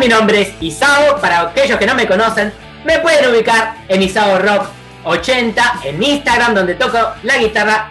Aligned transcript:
Mi 0.00 0.08
nombre 0.08 0.40
es 0.40 0.54
Isao. 0.62 1.20
Para 1.20 1.42
aquellos 1.42 1.78
que 1.78 1.84
no 1.84 1.94
me 1.94 2.08
conocen, 2.08 2.50
me 2.86 3.00
pueden 3.00 3.30
ubicar 3.30 3.74
en 3.86 4.00
Isao 4.00 4.38
Rock 4.38 4.64
80 5.04 5.80
en 5.84 6.02
Instagram, 6.02 6.54
donde 6.54 6.74
toco 6.74 6.96
la 7.22 7.36
guitarra 7.36 7.90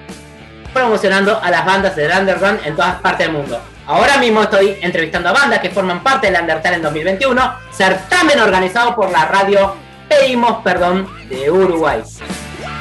promocionando 0.74 1.40
a 1.40 1.52
las 1.52 1.64
bandas 1.64 1.96
de 1.96 2.08
Underground 2.08 2.62
en 2.66 2.76
todas 2.76 2.96
partes 2.96 3.28
del 3.28 3.36
mundo. 3.36 3.62
Ahora 3.86 4.18
mismo 4.18 4.42
estoy 4.42 4.80
entrevistando 4.82 5.30
a 5.30 5.34
bandas 5.34 5.60
que 5.60 5.70
forman 5.70 6.02
parte 6.02 6.32
del 6.32 6.42
Undertale 6.42 6.78
en 6.78 6.82
2021, 6.82 7.54
certamen 7.72 8.40
organizado 8.40 8.96
por 8.96 9.12
la 9.12 9.26
radio 9.26 9.76
Pedimos 10.08 10.64
Perdón 10.64 11.08
de 11.30 11.52
Uruguay. 11.52 12.02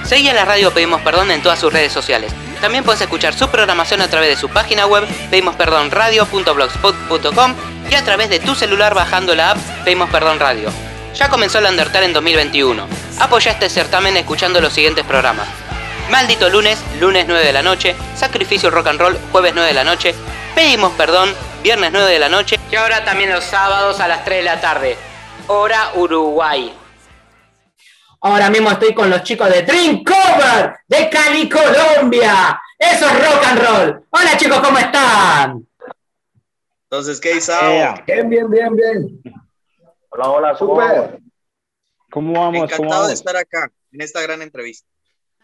Seguí 0.04 0.30
a 0.30 0.34
la 0.34 0.46
radio 0.46 0.72
Pedimos 0.72 1.02
Perdón 1.02 1.30
en 1.32 1.42
todas 1.42 1.58
sus 1.58 1.70
redes 1.70 1.92
sociales. 1.92 2.32
También 2.62 2.82
puedes 2.82 3.02
escuchar 3.02 3.34
su 3.34 3.46
programación 3.48 4.00
a 4.00 4.08
través 4.08 4.30
de 4.30 4.36
su 4.36 4.48
página 4.48 4.86
web 4.86 5.06
pedimosperdonradio.blogspot.com 5.30 7.77
y 7.90 7.94
a 7.94 8.04
través 8.04 8.28
de 8.28 8.38
tu 8.38 8.54
celular 8.54 8.94
bajando 8.94 9.34
la 9.34 9.52
app 9.52 9.58
Pedimos 9.84 10.10
Perdón 10.10 10.38
Radio. 10.38 10.70
Ya 11.14 11.28
comenzó 11.28 11.58
el 11.58 11.66
Undertale 11.66 12.06
en 12.06 12.12
2021. 12.12 12.86
Apoya 13.20 13.52
este 13.52 13.68
certamen 13.68 14.16
escuchando 14.16 14.60
los 14.60 14.72
siguientes 14.72 15.04
programas. 15.04 15.48
Maldito 16.10 16.48
lunes, 16.48 16.78
lunes 17.00 17.24
9 17.26 17.44
de 17.44 17.52
la 17.52 17.62
noche, 17.62 17.94
Sacrificio 18.14 18.70
Rock 18.70 18.88
and 18.88 19.00
Roll, 19.00 19.18
jueves 19.32 19.52
9 19.54 19.68
de 19.68 19.74
la 19.74 19.84
noche, 19.84 20.14
Pedimos 20.54 20.92
Perdón, 20.92 21.34
viernes 21.62 21.90
9 21.92 22.10
de 22.10 22.18
la 22.18 22.28
noche 22.28 22.58
y 22.70 22.76
ahora 22.76 23.04
también 23.04 23.32
los 23.32 23.44
sábados 23.44 24.00
a 24.00 24.08
las 24.08 24.24
3 24.24 24.38
de 24.38 24.44
la 24.44 24.60
tarde. 24.60 24.96
Hora 25.48 25.92
Uruguay. 25.94 26.74
Ahora 28.20 28.50
mismo 28.50 28.70
estoy 28.70 28.94
con 28.94 29.08
los 29.08 29.22
chicos 29.22 29.48
de 29.48 29.62
Dream 29.62 30.02
Cover 30.04 30.74
de 30.86 31.08
Cali, 31.08 31.48
Colombia. 31.48 32.60
Eso 32.78 33.06
es 33.06 33.12
rock 33.12 33.44
and 33.46 33.60
roll. 33.60 34.04
Hola 34.10 34.36
chicos, 34.36 34.58
¿cómo 34.60 34.78
están? 34.78 35.68
Entonces, 36.90 37.20
¿qué 37.20 37.36
Isao? 37.36 37.96
Bien, 38.06 38.28
bien, 38.30 38.50
bien, 38.50 38.74
bien. 38.76 39.22
Hola, 40.10 40.28
hola, 40.30 40.56
Súper. 40.56 41.18
¿Cómo 42.10 42.32
vamos? 42.32 42.54
Encantado 42.56 42.76
¿Cómo 42.78 42.90
vamos? 42.90 43.08
de 43.08 43.14
estar 43.14 43.36
acá 43.36 43.70
en 43.92 44.00
esta 44.00 44.22
gran 44.22 44.40
entrevista. 44.40 44.88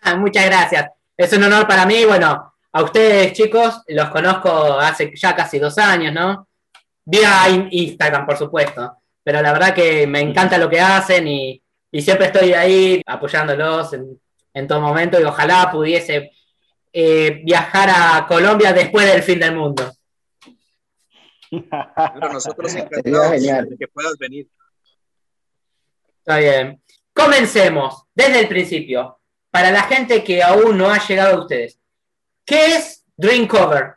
Ah, 0.01 0.17
muchas 0.17 0.47
gracias. 0.47 0.89
Es 1.17 1.33
un 1.35 1.45
honor 1.45 1.67
para 1.69 1.85
mí. 1.85 2.05
Bueno, 2.07 2.55
a 2.73 2.83
ustedes 2.83 3.33
chicos 3.35 3.83
los 3.89 4.09
conozco 4.09 4.51
hace 4.79 5.13
ya 5.15 5.37
casi 5.37 5.59
dos 5.59 5.77
años, 5.77 6.15
¿no? 6.15 6.49
Vía 7.05 7.49
in- 7.51 7.69
Instagram, 7.71 8.25
por 8.25 8.39
supuesto. 8.39 8.97
Pero 9.23 9.43
la 9.43 9.53
verdad 9.53 9.75
que 9.75 10.07
me 10.07 10.21
encanta 10.21 10.57
lo 10.57 10.71
que 10.71 10.81
hacen 10.81 11.29
y, 11.29 11.63
y 11.93 12.01
siempre 12.03 12.27
estoy 12.27 12.55
ahí 12.55 13.03
apoyándolos 13.07 13.93
en, 13.93 14.19
en 14.55 14.67
todo 14.67 14.81
momento 14.81 15.21
y 15.21 15.25
ojalá 15.25 15.71
pudiese 15.71 16.31
eh, 16.91 17.43
viajar 17.45 17.91
a 17.91 18.27
Colombia 18.27 18.73
después 18.73 19.07
del 19.13 19.23
fin 19.23 19.41
del 19.41 19.55
mundo. 19.55 19.93
Pero 21.71 22.33
nosotros 22.33 22.75
encantados 22.75 23.31
genial. 23.33 23.69
de 23.69 23.77
que 23.77 23.89
puedas 23.89 24.17
venir. 24.19 24.49
Está 26.19 26.39
bien. 26.39 26.83
Comencemos 27.13 28.05
desde 28.15 28.41
el 28.41 28.49
principio. 28.49 29.21
Para 29.51 29.71
la 29.71 29.83
gente 29.85 30.25
que 30.25 30.43
aún 30.43 30.77
no 30.77 30.91
ha 30.91 30.99
llegado 31.07 31.37
a 31.37 31.41
ustedes, 31.43 31.79
¿qué 32.45 32.75
es 32.77 33.05
Dream 33.17 33.47
Cover? 33.47 33.95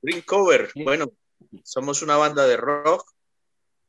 Green 0.00 0.22
Cover, 0.22 0.70
bueno, 0.84 1.12
somos 1.62 2.02
una 2.02 2.16
banda 2.16 2.44
de 2.46 2.56
rock, 2.56 3.08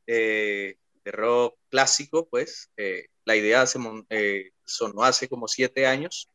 eh, 0.05 0.77
de 1.03 1.11
rock 1.11 1.57
clásico, 1.69 2.27
pues. 2.29 2.69
Eh, 2.77 3.07
la 3.25 3.35
idea 3.35 3.65
se 3.65 3.79
mon- 3.79 4.05
eh, 4.09 4.51
sonó 4.63 5.03
hace 5.03 5.27
como 5.27 5.47
siete 5.47 5.87
años, 5.87 6.29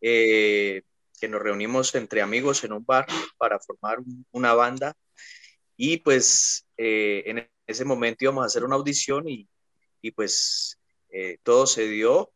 eh, 0.00 0.82
que 1.18 1.28
nos 1.28 1.42
reunimos 1.42 1.94
entre 1.94 2.22
amigos 2.22 2.64
en 2.64 2.72
un 2.72 2.84
bar 2.84 3.06
para 3.36 3.58
formar 3.60 3.98
un- 4.00 4.26
una 4.32 4.54
banda. 4.54 4.94
Y 5.76 5.98
pues 5.98 6.66
eh, 6.76 7.22
en 7.26 7.48
ese 7.66 7.84
momento 7.84 8.24
íbamos 8.24 8.42
a 8.42 8.46
hacer 8.46 8.64
una 8.64 8.76
audición 8.76 9.28
y, 9.28 9.48
y 10.02 10.10
pues 10.12 10.78
eh, 11.10 11.38
todo 11.42 11.66
se 11.66 11.86
dio 11.88 12.32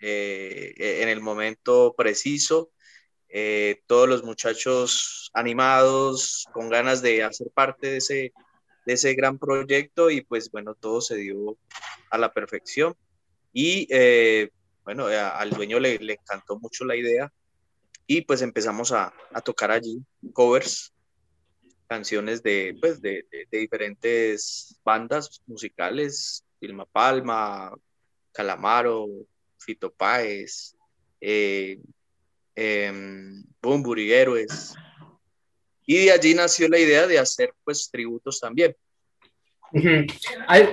eh, 0.00 0.74
en 1.02 1.08
el 1.08 1.20
momento 1.20 1.94
preciso 1.96 2.70
eh, 3.28 3.82
todos 3.86 4.08
los 4.08 4.22
muchachos 4.24 5.30
animados, 5.34 6.46
con 6.52 6.68
ganas 6.68 7.02
de 7.02 7.22
hacer 7.24 7.48
parte 7.52 7.88
de 7.90 7.96
ese, 7.98 8.32
de 8.86 8.92
ese 8.92 9.14
gran 9.14 9.38
proyecto 9.38 10.10
y 10.10 10.20
pues 10.22 10.50
bueno, 10.50 10.74
todo 10.74 11.00
se 11.00 11.16
dio 11.16 11.58
a 12.10 12.18
la 12.18 12.32
perfección. 12.32 12.94
Y 13.52 13.86
eh, 13.90 14.50
bueno, 14.84 15.06
a- 15.06 15.30
al 15.38 15.50
dueño 15.50 15.80
le, 15.80 15.98
le 15.98 16.14
encantó 16.14 16.58
mucho 16.58 16.84
la 16.84 16.96
idea 16.96 17.32
y 18.06 18.20
pues 18.22 18.42
empezamos 18.42 18.92
a, 18.92 19.12
a 19.32 19.40
tocar 19.40 19.70
allí 19.70 19.98
covers, 20.32 20.92
canciones 21.88 22.42
de, 22.42 22.76
pues, 22.80 23.00
de, 23.00 23.24
de- 23.30 23.58
diferentes 23.58 24.78
bandas 24.84 25.40
musicales, 25.46 26.44
Vilma 26.60 26.84
Palma, 26.86 27.72
Calamaro, 28.32 29.06
Fito 29.58 29.92
Páez, 29.92 30.74
eh, 31.20 31.78
em, 32.54 33.44
Bumburi 33.62 34.12
Héroes. 34.12 34.74
Y 35.84 36.06
de 36.06 36.12
allí 36.12 36.34
nació 36.34 36.68
la 36.68 36.78
idea 36.78 37.06
de 37.06 37.18
hacer 37.18 37.54
pues 37.64 37.88
tributos 37.90 38.40
también. 38.40 38.76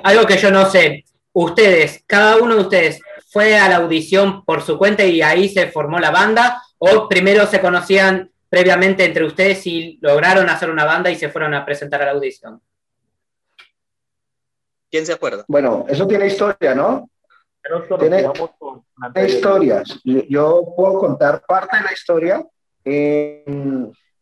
Algo 0.03 0.25
que 0.25 0.37
yo 0.37 0.51
no 0.51 0.69
sé. 0.69 1.05
Ustedes, 1.33 2.03
cada 2.05 2.37
uno 2.37 2.55
de 2.55 2.61
ustedes, 2.61 2.99
¿fue 3.31 3.57
a 3.57 3.67
la 3.67 3.77
audición 3.77 4.45
por 4.45 4.61
su 4.61 4.77
cuenta 4.77 5.03
y 5.03 5.21
ahí 5.21 5.49
se 5.49 5.71
formó 5.71 5.99
la 5.99 6.11
banda? 6.11 6.61
¿O 6.85 7.07
primero 7.07 7.45
se 7.45 7.61
conocían 7.61 8.29
previamente 8.49 9.05
entre 9.05 9.23
ustedes 9.23 9.65
y 9.67 9.97
lograron 10.01 10.49
hacer 10.49 10.69
una 10.69 10.83
banda 10.83 11.09
y 11.09 11.15
se 11.15 11.29
fueron 11.29 11.53
a 11.53 11.63
presentar 11.65 12.01
a 12.01 12.05
la 12.05 12.11
audición? 12.11 12.61
¿Quién 14.91 15.05
se 15.05 15.13
acuerda? 15.13 15.45
Bueno, 15.47 15.85
eso 15.87 16.05
tiene 16.05 16.27
historia, 16.27 16.75
¿no? 16.75 17.09
Tiene- 17.97 18.27
historias. 19.25 19.97
Yo, 20.03 20.23
yo 20.27 20.73
puedo 20.75 20.99
contar 20.99 21.41
parte 21.47 21.77
de 21.77 21.83
la 21.83 21.93
historia. 21.93 22.45
Eh, 22.83 23.45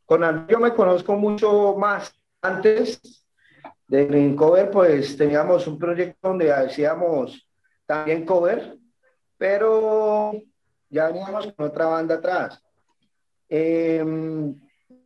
con 0.06 0.24
Andrés 0.24 0.48
yo 0.50 0.60
me 0.60 0.76
conozco 0.76 1.16
mucho 1.16 1.76
más. 1.76 2.14
Antes 2.44 3.02
de 3.88 4.06
Green 4.06 4.36
Cover, 4.36 4.70
pues 4.70 5.18
teníamos 5.18 5.66
un 5.66 5.80
proyecto 5.80 6.28
donde 6.28 6.54
hacíamos 6.54 7.50
también 7.88 8.24
cover, 8.24 8.78
pero 9.38 10.32
ya 10.92 11.08
veníamos 11.08 11.52
con 11.54 11.68
otra 11.68 11.86
banda 11.88 12.16
atrás. 12.16 12.64
Eh, 13.50 14.04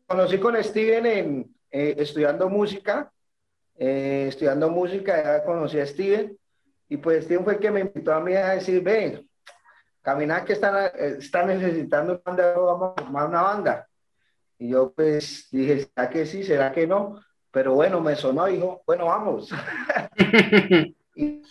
conocí 0.07 0.39
con 0.39 0.61
Steven 0.63 1.05
en, 1.05 1.55
eh, 1.71 1.95
estudiando 1.99 2.49
música. 2.49 3.11
eh, 3.77 4.27
estudiando 4.29 4.69
música, 4.69 5.21
ya 5.23 5.43
conocí 5.45 5.79
a 5.79 5.85
Steven. 5.85 6.37
Y 6.89 6.97
pues 6.97 7.25
Steven 7.25 7.43
fue 7.43 7.53
el 7.55 7.59
que 7.59 7.71
me 7.71 7.81
invitó 7.81 8.13
a 8.13 8.21
mí 8.21 8.33
a 8.35 8.51
decir, 8.51 8.81
ven, 8.83 9.27
caminar 10.01 10.45
que 10.45 10.53
están, 10.53 10.91
eh, 10.95 11.17
están 11.19 11.47
necesitando 11.47 12.13
una 12.13 12.21
banda, 12.25 12.57
vamos 12.57 12.93
a 12.97 13.01
formar 13.03 13.27
una 13.29 13.41
banda. 13.43 13.89
Y 14.59 14.69
yo 14.69 14.93
pues 14.93 15.49
dije, 15.51 15.81
¿será 15.93 16.09
que 16.09 16.25
sí? 16.25 16.43
¿Será 16.43 16.71
que 16.71 16.87
no? 16.87 17.21
Pero 17.51 17.73
bueno, 17.75 18.01
me 18.01 18.15
sonó, 18.15 18.45
dijo, 18.47 18.81
bueno, 18.85 19.07
vamos. 19.07 19.49
y, 21.15 21.41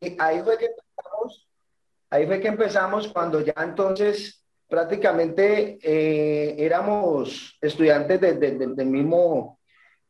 y 0.00 0.16
ahí 0.18 0.42
fue 0.42 0.58
que 0.58 0.66
empezamos, 0.66 1.48
ahí 2.12 2.26
fue 2.26 2.40
que 2.40 2.48
empezamos 2.48 3.08
cuando 3.08 3.40
ya 3.40 3.54
entonces 3.62 4.44
prácticamente 4.68 5.78
eh, 5.82 6.54
éramos 6.58 7.56
estudiantes 7.60 8.20
de- 8.20 8.34
de- 8.34 8.58
de- 8.58 8.74
del 8.74 8.86
mismo, 8.86 9.58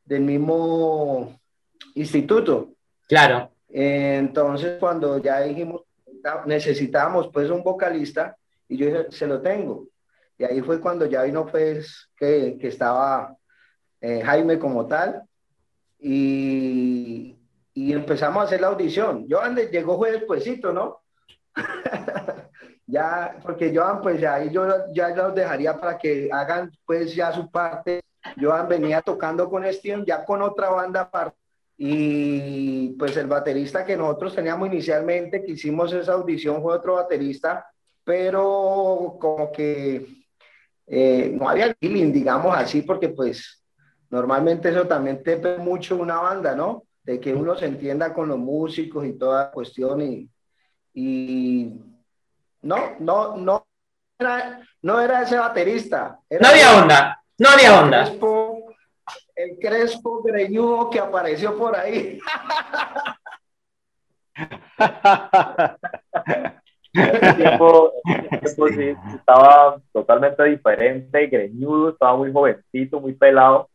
del 0.05 0.23
mismo 0.23 1.39
instituto. 1.95 2.73
Claro. 3.09 3.51
Eh, 3.69 4.17
Entonces, 4.19 4.79
cuando 4.79 5.19
ya 5.19 5.41
dijimos, 5.41 5.83
necesitábamos 6.47 7.29
pues 7.33 7.51
un 7.51 7.63
vocalista, 7.63 8.37
y 8.69 8.77
yo 8.77 8.87
dije, 8.87 9.07
se 9.11 9.27
lo 9.27 9.41
tengo. 9.41 9.89
Y 10.39 10.45
ahí 10.45 10.61
fue 10.61 10.81
cuando 10.81 11.07
ya 11.07 11.23
vino 11.23 11.47
pues 11.47 12.09
que, 12.17 12.57
que 12.61 12.69
estaba 12.69 13.35
eh, 14.01 14.21
Jaime 14.25 14.59
como 14.59 14.87
tal, 14.87 15.23
y, 15.99 17.37
y 17.75 17.93
empezamos 17.93 18.43
a 18.43 18.47
hacer 18.47 18.61
la 18.61 18.69
audición. 18.69 19.27
De- 19.29 19.69
llegó 19.71 19.97
fue 19.97 20.13
despuesito, 20.13 20.73
¿no? 20.73 21.01
ya, 22.87 23.39
porque 23.43 23.73
Joan, 23.75 24.01
pues 24.01 24.23
ahí 24.25 24.51
yo 24.51 24.67
ya 24.93 25.09
los 25.11 25.35
dejaría 25.35 25.79
para 25.79 25.99
que 25.99 26.29
hagan 26.33 26.71
pues 26.85 27.15
ya 27.15 27.33
su 27.33 27.51
parte. 27.51 28.01
Joan 28.41 28.69
venía 28.69 29.03
tocando 29.03 29.49
con 29.51 29.65
Steven, 29.73 30.05
ya 30.05 30.25
con 30.25 30.43
otra 30.43 30.71
banda 30.71 31.03
aparte. 31.03 31.37
Y 31.77 32.91
pues 32.91 33.17
el 33.17 33.27
baterista 33.27 33.85
que 33.85 33.97
nosotros 33.97 34.35
teníamos 34.35 34.69
inicialmente, 34.69 35.43
que 35.43 35.53
hicimos 35.53 35.93
esa 35.93 36.13
audición, 36.13 36.63
fue 36.63 36.75
otro 36.75 36.95
baterista, 36.95 37.67
pero 38.05 39.17
como 39.19 39.51
que 39.51 40.07
eh, 40.87 41.31
no 41.35 41.49
había 41.49 41.75
feeling, 41.75 42.13
digamos 42.13 42.57
así, 42.57 42.83
porque 42.83 43.09
pues 43.09 43.65
normalmente 44.11 44.69
eso 44.69 44.87
también 44.87 45.23
te 45.23 45.37
mucho 45.59 45.97
una 45.97 46.21
banda, 46.21 46.55
¿no? 46.55 46.85
De 47.03 47.19
que 47.19 47.35
uno 47.35 47.57
se 47.57 47.67
entienda 47.67 48.15
con 48.15 48.29
los 48.29 48.39
músicos 48.39 49.05
y 49.07 49.15
toda 49.15 49.51
cuestión 49.51 50.03
y, 50.03 50.31
y 50.95 51.73
no, 52.63 52.97
no, 53.01 53.37
no 53.37 53.67
era, 54.19 54.61
no 54.83 55.01
era 55.01 55.23
ese 55.23 55.39
baterista. 55.39 56.21
Era 56.29 56.41
No 56.43 56.49
había 56.49 56.83
onda, 56.83 57.23
no 57.39 57.49
había 57.49 57.81
onda. 57.81 58.05
Crespo, 58.05 58.75
el 59.35 59.59
crespo 59.59 60.23
greñudo 60.23 60.91
que 60.91 61.01
apareció 61.01 61.57
por 61.57 61.77
ahí. 61.77 62.19
ese 66.93 67.35
tiempo, 67.35 67.93
ese 68.05 68.39
tiempo 68.39 68.69
sí, 68.69 68.95
estaba 69.17 69.81
totalmente 69.93 70.45
diferente, 70.45 71.27
greñudo, 71.27 71.91
estaba 71.91 72.17
muy 72.17 72.33
jovencito, 72.33 73.01
muy 73.01 73.15
pelado. 73.15 73.69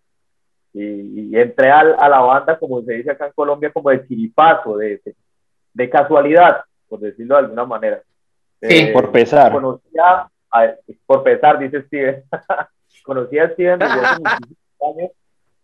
Y, 0.74 1.32
y 1.32 1.40
entré 1.40 1.72
al, 1.72 1.96
a 2.00 2.08
la 2.08 2.20
banda, 2.20 2.60
como 2.60 2.82
se 2.84 2.94
dice 2.94 3.12
acá 3.12 3.26
en 3.28 3.34
Colombia, 3.34 3.72
como 3.72 3.90
de 3.90 4.08
chiripazo, 4.08 4.78
de, 4.78 5.02
de, 5.04 5.16
de 5.74 5.90
casualidad, 5.90 6.62
por 6.88 7.00
decirlo 7.00 7.36
de 7.36 7.40
alguna 7.42 7.66
manera. 7.66 8.02
Sí, 8.62 8.68
Eh, 8.70 8.92
por 8.94 9.12
pesar. 9.12 9.52
Conocía, 9.52 10.30
a- 10.52 10.74
por 11.06 11.24
pesar, 11.24 11.60
dice 11.60 11.82
Steven. 11.84 12.24
conocía 13.04 13.44
a 13.46 13.50
Steven 13.52 13.80
desde 13.80 13.94
hace 13.94 14.20
muchísimos 14.22 14.98
años, 14.98 15.12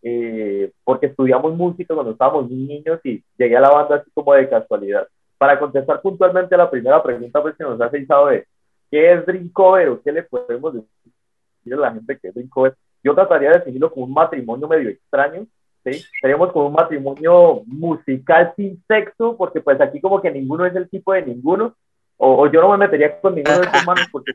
eh, 0.01 0.71
porque 0.83 1.07
estudiamos 1.07 1.55
música 1.55 1.93
cuando 1.93 2.11
estábamos 2.13 2.49
niños 2.49 2.99
y 3.03 3.23
llegué 3.37 3.57
a 3.57 3.61
la 3.61 3.69
banda 3.69 3.95
así 3.97 4.11
como 4.13 4.33
de 4.33 4.49
casualidad. 4.49 5.07
Para 5.37 5.59
contestar 5.59 6.01
puntualmente 6.01 6.55
a 6.55 6.57
la 6.59 6.69
primera 6.71 7.01
pregunta 7.03 7.41
pues, 7.41 7.55
que 7.57 7.63
nos 7.63 7.79
hace 7.81 7.99
Isabel, 7.99 8.45
¿qué 8.91 9.13
es 9.13 9.25
Dream 9.25 9.49
Cover 9.51 9.89
o 9.89 10.01
qué 10.01 10.11
le 10.11 10.23
podemos 10.23 10.73
decir 10.73 11.73
a 11.73 11.77
la 11.77 11.91
gente 11.93 12.17
que 12.17 12.27
es 12.29 12.33
Dream 12.33 12.49
Cover? 12.49 12.75
Yo 13.03 13.13
trataría 13.13 13.49
de 13.49 13.57
definirlo 13.59 13.91
como 13.91 14.05
un 14.05 14.13
matrimonio 14.13 14.67
medio 14.67 14.89
extraño, 14.89 15.45
¿sí? 15.83 16.03
Seríamos 16.21 16.51
como 16.51 16.68
un 16.68 16.74
matrimonio 16.74 17.63
musical 17.65 18.53
sin 18.56 18.83
sexo, 18.88 19.35
porque 19.38 19.62
pues 19.62 19.80
aquí 19.81 20.00
como 20.00 20.21
que 20.21 20.31
ninguno 20.31 20.65
es 20.65 20.75
el 20.75 20.89
tipo 20.89 21.13
de 21.13 21.25
ninguno, 21.25 21.75
o, 22.18 22.44
o 22.44 22.51
yo 22.51 22.62
no 22.62 22.69
me 22.69 22.77
metería 22.77 23.19
con 23.19 23.35
ninguno 23.35 23.59
de 23.59 23.65
estos 23.65 23.85
manos 23.85 24.07
porque... 24.12 24.33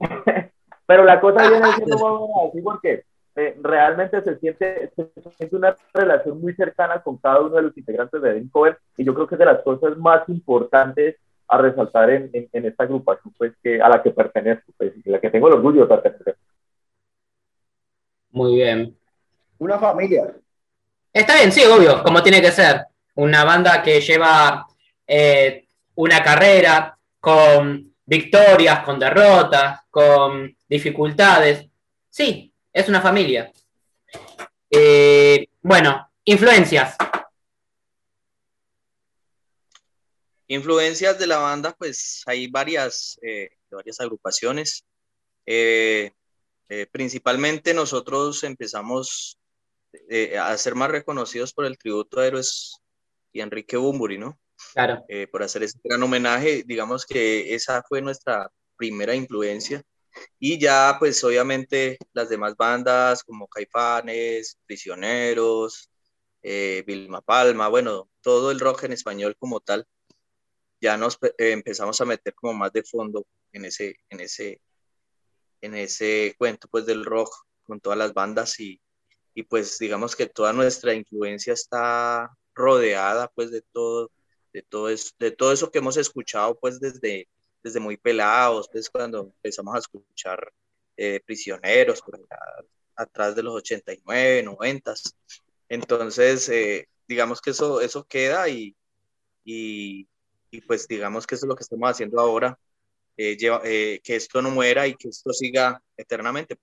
Pero 0.86 1.04
la 1.04 1.20
cosa 1.20 1.48
viene 1.48 1.72
siendo 1.72 1.96
más 2.34 2.48
así 2.48 2.62
porque 2.62 3.04
eh, 3.36 3.56
realmente 3.62 4.20
se 4.22 4.38
siente, 4.38 4.90
se 4.96 5.30
siente 5.36 5.54
una 5.54 5.76
relación 5.94 6.40
muy 6.40 6.52
cercana 6.54 7.00
con 7.00 7.16
cada 7.18 7.40
uno 7.40 7.56
de 7.56 7.62
los 7.62 7.78
integrantes 7.78 8.20
de 8.20 8.44
Cover 8.50 8.76
y 8.96 9.04
yo 9.04 9.14
creo 9.14 9.26
que 9.28 9.36
es 9.36 9.38
de 9.38 9.44
las 9.44 9.62
cosas 9.62 9.96
más 9.98 10.28
importantes 10.28 11.16
a 11.46 11.58
resaltar 11.58 12.10
en, 12.10 12.30
en, 12.32 12.48
en 12.52 12.66
esta 12.66 12.84
agrupación 12.84 13.32
pues, 13.38 13.52
que, 13.62 13.80
a 13.80 13.88
la 13.88 14.02
que 14.02 14.10
pertenezco, 14.10 14.72
pues, 14.76 14.92
y 15.04 15.08
a 15.08 15.12
la 15.12 15.20
que 15.20 15.30
tengo 15.30 15.48
el 15.48 15.54
orgullo 15.54 15.82
de 15.82 15.86
pertenecer. 15.86 16.36
Muy 18.30 18.54
bien. 18.56 18.96
Una 19.58 19.78
familia. 19.78 20.34
Está 21.12 21.34
bien, 21.34 21.50
sí, 21.50 21.64
obvio, 21.64 22.04
como 22.04 22.22
tiene 22.22 22.40
que 22.40 22.52
ser. 22.52 22.86
Una 23.16 23.42
banda 23.42 23.82
que 23.82 24.00
lleva 24.00 24.64
eh, 25.06 25.66
una 25.96 26.22
carrera 26.22 26.96
con 27.18 27.96
victorias, 28.06 28.84
con 28.84 28.98
derrotas, 28.98 29.80
con 29.90 30.56
dificultades. 30.68 31.66
Sí, 32.08 32.54
es 32.72 32.88
una 32.88 33.00
familia. 33.00 33.52
Eh, 34.70 35.48
bueno, 35.60 36.08
influencias. 36.24 36.96
Influencias 40.46 41.18
de 41.18 41.26
la 41.26 41.38
banda, 41.38 41.74
pues 41.76 42.22
hay 42.26 42.46
varias, 42.46 43.18
eh, 43.22 43.50
varias 43.68 44.00
agrupaciones. 44.00 44.84
Principalmente 46.92 47.74
nosotros 47.74 48.44
empezamos 48.44 49.39
eh, 50.08 50.38
a 50.38 50.56
ser 50.56 50.74
más 50.74 50.90
reconocidos 50.90 51.52
por 51.52 51.64
el 51.64 51.78
tributo 51.78 52.20
a 52.20 52.26
Héroes 52.26 52.80
y 53.32 53.40
Enrique 53.40 53.76
Bumburi, 53.76 54.18
¿no? 54.18 54.38
Claro. 54.72 55.04
Eh, 55.08 55.26
por 55.26 55.42
hacer 55.42 55.62
ese 55.62 55.78
gran 55.82 56.02
homenaje, 56.02 56.64
digamos 56.66 57.06
que 57.06 57.54
esa 57.54 57.82
fue 57.88 58.02
nuestra 58.02 58.50
primera 58.76 59.14
influencia. 59.14 59.82
Y 60.38 60.58
ya, 60.58 60.96
pues 60.98 61.22
obviamente 61.24 61.98
las 62.12 62.28
demás 62.28 62.56
bandas 62.56 63.22
como 63.22 63.48
Caifanes, 63.48 64.58
Prisioneros, 64.66 65.90
eh, 66.42 66.82
Vilma 66.86 67.20
Palma, 67.20 67.68
bueno, 67.68 68.10
todo 68.20 68.50
el 68.50 68.60
rock 68.60 68.84
en 68.84 68.92
español 68.92 69.36
como 69.38 69.60
tal, 69.60 69.86
ya 70.80 70.96
nos 70.96 71.18
eh, 71.22 71.52
empezamos 71.52 72.00
a 72.00 72.04
meter 72.04 72.34
como 72.34 72.54
más 72.54 72.72
de 72.72 72.82
fondo 72.82 73.26
en 73.52 73.66
ese, 73.66 73.96
en 74.08 74.20
ese, 74.20 74.60
en 75.60 75.74
ese 75.74 76.34
cuento 76.38 76.68
pues 76.68 76.86
del 76.86 77.04
rock 77.04 77.30
con 77.64 77.80
todas 77.80 77.98
las 77.98 78.14
bandas 78.14 78.58
y, 78.60 78.80
y 79.34 79.42
pues 79.44 79.78
digamos 79.78 80.16
que 80.16 80.26
toda 80.26 80.52
nuestra 80.52 80.94
influencia 80.94 81.52
está 81.52 82.30
rodeada 82.54 83.28
pues 83.28 83.50
de 83.50 83.62
todo, 83.72 84.10
de 84.52 84.62
todo 84.62 84.88
eso, 84.88 85.10
de 85.18 85.30
todo 85.30 85.52
eso 85.52 85.70
que 85.70 85.78
hemos 85.78 85.96
escuchado 85.96 86.58
pues 86.58 86.80
desde, 86.80 87.28
desde 87.62 87.80
muy 87.80 87.96
pelados, 87.96 88.68
pues 88.70 88.90
cuando 88.90 89.32
empezamos 89.36 89.74
a 89.74 89.78
escuchar 89.78 90.52
eh, 90.96 91.20
prisioneros 91.24 92.02
atrás 92.96 93.34
de 93.34 93.42
los 93.42 93.54
89, 93.54 94.42
90. 94.42 94.94
Entonces, 95.68 96.48
eh, 96.48 96.88
digamos 97.08 97.40
que 97.40 97.50
eso, 97.50 97.80
eso 97.80 98.04
queda 98.04 98.48
y, 98.48 98.76
y, 99.44 100.08
y, 100.50 100.60
pues 100.62 100.86
digamos 100.86 101.26
que 101.26 101.34
eso 101.36 101.46
es 101.46 101.48
lo 101.48 101.56
que 101.56 101.62
estamos 101.62 101.90
haciendo 101.90 102.20
ahora, 102.20 102.58
eh, 103.16 103.36
lleva, 103.36 103.60
eh, 103.64 104.00
que 104.02 104.16
esto 104.16 104.42
no 104.42 104.50
muera 104.50 104.86
y 104.86 104.94
que 104.94 105.08
esto 105.08 105.32
siga 105.32 105.82
eternamente. 105.96 106.58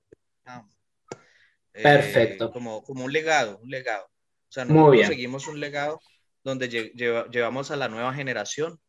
Perfecto. 1.83 2.51
Como, 2.51 2.83
como 2.83 3.05
un 3.05 3.11
legado, 3.13 3.59
un 3.61 3.69
legado. 3.69 4.05
O 4.05 4.51
sea, 4.51 4.65
Muy 4.65 4.73
nosotros 4.75 4.91
bien. 4.95 5.07
seguimos 5.07 5.47
un 5.47 5.59
legado 5.59 5.99
donde 6.43 6.69
lle 6.69 6.91
lleva, 6.95 7.27
llevamos 7.29 7.71
a 7.71 7.75
la 7.75 7.87
nueva 7.89 8.13
generación 8.13 8.79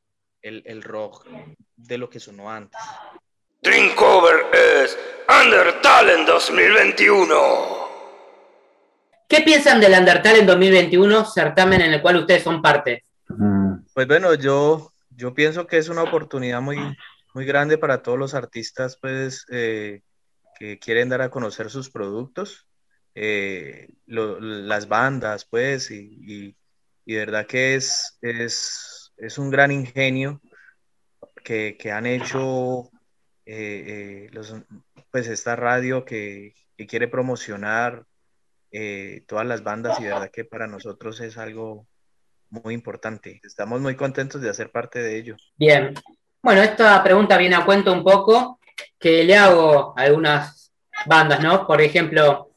el, 0.43 0.63
el 0.67 0.83
rock 0.83 1.27
de 1.77 1.99
lo 1.99 2.09
que 2.09 2.21
sonó 2.21 2.51
antes. 2.51 2.81
Dream 3.63 3.95
Cover 3.97 4.47
es 4.53 4.97
Undertale 5.29 6.15
en 6.15 6.25
2021. 6.27 7.35
¿Qué 9.29 9.41
piensan 9.43 9.81
del 9.81 9.93
Undertale 9.99 10.39
en 10.39 10.47
2021, 10.47 11.25
certamen 11.27 11.81
en 11.83 11.93
el 11.95 12.01
cual 12.03 12.17
ustedes 12.19 12.43
son 12.45 12.63
parte? 12.63 13.05
Mm, 13.29 13.85
Pues 13.93 14.07
bueno, 14.07 14.35
yo, 14.35 14.93
yo 15.11 15.35
pienso 15.35 15.67
que 15.67 15.79
es 15.79 15.89
una 15.89 16.05
oportunidad 16.05 16.61
muy, 16.63 16.79
muy 17.35 17.45
grande 17.45 17.77
para 17.77 18.03
todos 18.03 18.19
los 18.19 18.35
artistas 18.35 18.97
pues, 19.01 19.45
eh, 19.51 20.01
que 20.59 20.79
quieren 20.79 21.09
dar 21.09 21.21
a 21.23 21.31
conocer 21.31 21.69
sus 21.69 21.91
productos, 21.91 22.68
eh, 23.21 23.89
las 24.07 24.87
bandas, 24.87 25.45
pues, 25.45 25.91
y, 25.91 26.55
verdad 27.05 27.47
que 27.47 27.75
es, 27.75 28.17
es, 28.21 29.13
es 29.17 29.39
un 29.39 29.51
gran 29.51 29.73
ingenio 29.73 30.41
que, 31.43 31.77
que 31.77 31.91
han 31.91 32.07
hecho 32.07 32.91
eh, 33.45 34.29
eh, 34.31 34.63
pues 35.11 35.27
esta 35.27 35.57
radio 35.57 36.05
que, 36.05 36.55
quiere 36.87 37.09
promocionar 37.09 38.05
todas 39.27 39.45
las 39.45 39.65
bandas 39.65 39.99
y 39.99 40.05
verdad 40.05 40.31
que 40.33 40.45
para 40.45 40.69
nosotros 40.69 41.21
es 41.21 41.37
algo 41.39 41.89
muy 42.51 42.73
importante. 42.73 43.41
Estamos 43.43 43.81
muy 43.81 43.97
contentos 43.97 44.41
de 44.41 44.49
hacer 44.49 44.71
parte 44.71 45.01
de 45.01 45.17
ello. 45.17 45.37
Bien. 45.57 45.93
Bueno, 46.41 46.63
esta 46.63 47.03
pregunta 47.03 47.37
viene 47.37 47.57
a 47.57 47.65
cuento 47.65 47.93
un 47.93 48.05
poco 48.05 48.61
que 48.97 49.25
le 49.25 49.37
hago 49.37 49.93
algunas 49.97 50.73
bandas, 51.07 51.43
¿no? 51.43 51.67
Por 51.67 51.81
ejemplo, 51.81 52.48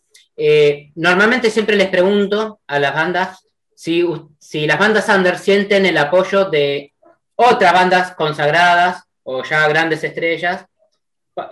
eh, 0.44 0.92
normalmente 0.96 1.52
siempre 1.52 1.76
les 1.76 1.90
pregunto 1.90 2.62
a 2.66 2.80
las 2.80 2.96
bandas 2.96 3.46
si, 3.76 4.04
si 4.40 4.66
las 4.66 4.80
bandas 4.80 5.08
under 5.08 5.38
sienten 5.38 5.86
el 5.86 5.96
apoyo 6.00 6.46
de 6.46 6.94
otras 7.36 7.72
bandas 7.72 8.16
consagradas 8.16 9.04
o 9.22 9.44
ya 9.44 9.68
grandes 9.68 10.04
estrellas 10.04 10.66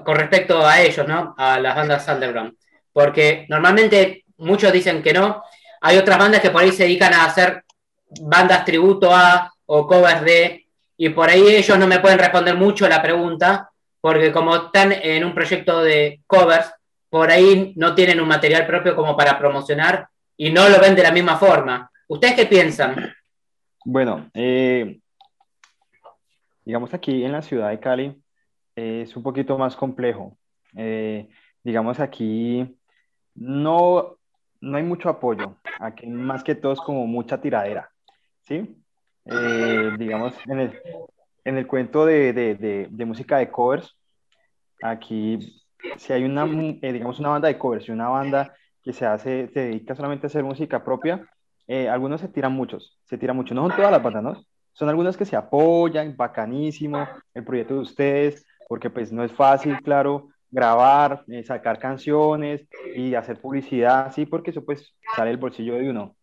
con 0.03 0.15
respecto 0.15 0.65
a 0.65 0.81
ellos, 0.81 1.07
¿no? 1.07 1.35
A 1.37 1.59
las 1.59 1.75
bandas 1.75 2.07
underground. 2.07 2.55
Porque 2.91 3.45
normalmente 3.47 4.25
muchos 4.37 4.73
dicen 4.73 5.03
que 5.03 5.13
no. 5.13 5.43
Hay 5.81 5.97
otras 5.97 6.17
bandas 6.17 6.41
que 6.41 6.49
por 6.49 6.63
ahí 6.63 6.71
se 6.71 6.83
dedican 6.85 7.13
a 7.13 7.25
hacer 7.25 7.63
bandas 8.21 8.65
tributo 8.65 9.13
a 9.13 9.53
o 9.67 9.85
covers 9.85 10.23
de, 10.23 10.65
y 10.97 11.09
por 11.09 11.29
ahí 11.29 11.47
ellos 11.47 11.77
no 11.77 11.85
me 11.85 11.99
pueden 11.99 12.17
responder 12.17 12.55
mucho 12.55 12.89
la 12.89 13.03
pregunta, 13.03 13.69
porque 14.01 14.31
como 14.31 14.55
están 14.55 14.91
en 14.93 15.23
un 15.23 15.35
proyecto 15.35 15.83
de 15.83 16.21
covers, 16.25 16.71
por 17.09 17.31
ahí 17.31 17.73
no 17.75 17.95
tienen 17.95 18.19
un 18.19 18.27
material 18.27 18.67
propio 18.67 18.95
como 18.95 19.17
para 19.17 19.37
promocionar 19.37 20.07
y 20.37 20.51
no 20.51 20.69
lo 20.69 20.79
ven 20.79 20.95
de 20.95 21.03
la 21.03 21.11
misma 21.11 21.37
forma. 21.37 21.91
¿Ustedes 22.07 22.35
qué 22.35 22.45
piensan? 22.45 23.13
Bueno, 23.83 24.29
eh, 24.33 24.99
digamos 26.63 26.93
aquí 26.93 27.23
en 27.23 27.31
la 27.31 27.41
ciudad 27.41 27.69
de 27.69 27.79
Cali 27.79 28.21
eh, 28.75 29.01
es 29.03 29.15
un 29.15 29.23
poquito 29.23 29.57
más 29.57 29.75
complejo. 29.75 30.37
Eh, 30.75 31.27
digamos 31.63 31.99
aquí 31.99 32.77
no, 33.35 34.17
no 34.61 34.77
hay 34.77 34.83
mucho 34.83 35.09
apoyo. 35.09 35.57
Aquí 35.79 36.07
más 36.07 36.43
que 36.43 36.55
todo 36.55 36.73
es 36.73 36.79
como 36.81 37.07
mucha 37.07 37.41
tiradera, 37.41 37.89
¿sí? 38.41 38.75
Digamos 39.97 40.33
en 40.47 40.59
el, 40.59 40.81
en 41.45 41.57
el 41.57 41.67
cuento 41.67 42.05
de, 42.05 42.33
de, 42.33 42.55
de, 42.55 42.87
de 42.89 43.05
música 43.05 43.37
de 43.37 43.51
covers, 43.51 43.95
aquí 44.81 45.63
si 45.97 46.13
hay 46.13 46.23
una, 46.23 46.45
eh, 46.81 46.93
digamos 46.93 47.19
una 47.19 47.29
banda 47.29 47.47
de 47.47 47.57
covers 47.57 47.87
y 47.87 47.91
una 47.91 48.09
banda 48.09 48.53
que 48.83 48.93
se 48.93 49.05
hace, 49.05 49.49
se 49.49 49.59
dedica 49.61 49.95
solamente 49.95 50.25
a 50.25 50.29
hacer 50.29 50.43
música 50.43 50.83
propia, 50.83 51.27
eh, 51.67 51.87
algunos 51.87 52.21
se 52.21 52.27
tiran 52.27 52.53
muchos, 52.53 52.97
se 53.03 53.17
tiran 53.17 53.35
mucho, 53.35 53.53
no 53.53 53.67
son 53.67 53.75
todas 53.75 53.91
las 53.91 54.01
bandas, 54.01 54.23
¿no? 54.23 54.43
Son 54.73 54.89
algunas 54.89 55.17
que 55.17 55.25
se 55.25 55.35
apoyan, 55.35 56.15
bacanísimo, 56.15 57.07
el 57.33 57.43
proyecto 57.43 57.75
de 57.75 57.79
ustedes, 57.81 58.45
porque 58.67 58.89
pues 58.89 59.11
no 59.11 59.23
es 59.23 59.31
fácil, 59.31 59.81
claro, 59.81 60.29
grabar, 60.49 61.23
eh, 61.27 61.43
sacar 61.43 61.79
canciones 61.79 62.67
y 62.95 63.13
hacer 63.13 63.39
publicidad, 63.39 64.11
sí, 64.13 64.25
porque 64.25 64.51
eso 64.51 64.63
pues 64.65 64.95
sale 65.15 65.29
del 65.29 65.37
bolsillo 65.37 65.75
de 65.75 65.89
uno. 65.89 66.15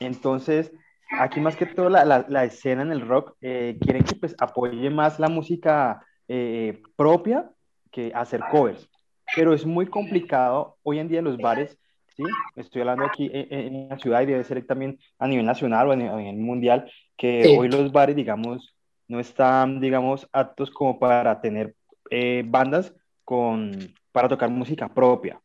Entonces, 0.00 0.72
aquí 1.18 1.40
más 1.40 1.56
que 1.56 1.66
todo 1.66 1.88
la, 1.88 2.04
la, 2.04 2.44
escena 2.44 2.82
en 2.82 2.92
el 2.92 3.06
rock 3.06 3.36
eh, 3.40 3.78
quieren 3.80 4.04
que 4.04 4.14
pues 4.14 4.34
apoye 4.38 4.90
más 4.90 5.18
la 5.18 5.28
música 5.28 6.04
eh, 6.28 6.82
propia 6.96 7.50
que 7.90 8.12
hacer 8.14 8.40
covers, 8.50 8.88
pero 9.34 9.54
es 9.54 9.66
muy 9.66 9.86
complicado 9.86 10.76
hoy 10.82 10.98
en 10.98 11.08
día 11.08 11.18
en 11.18 11.24
los 11.24 11.38
bares, 11.38 11.78
¿sí? 12.16 12.24
Estoy 12.56 12.82
hablando 12.82 13.04
aquí 13.04 13.30
en, 13.32 13.88
la 13.88 13.98
ciudad 13.98 14.22
y 14.22 14.26
debe 14.26 14.44
ser 14.44 14.66
también 14.66 14.98
a 15.18 15.28
nivel 15.28 15.46
nacional 15.46 15.88
o 15.88 15.92
a 15.92 15.96
nivel, 15.96 16.36
mundial, 16.36 16.90
que 17.16 17.56
hoy 17.58 17.68
los 17.68 17.92
bares, 17.92 18.16
digamos, 18.16 18.74
no 19.06 19.20
están, 19.20 19.80
digamos, 19.80 20.28
aptos 20.32 20.70
como 20.70 20.98
para 20.98 21.40
tener 21.40 21.74
eh, 22.10 22.42
bandas 22.46 22.94
con, 23.24 23.72
para 24.12 24.28
tocar 24.28 24.50
música 24.50 24.88
propia. 24.88 25.40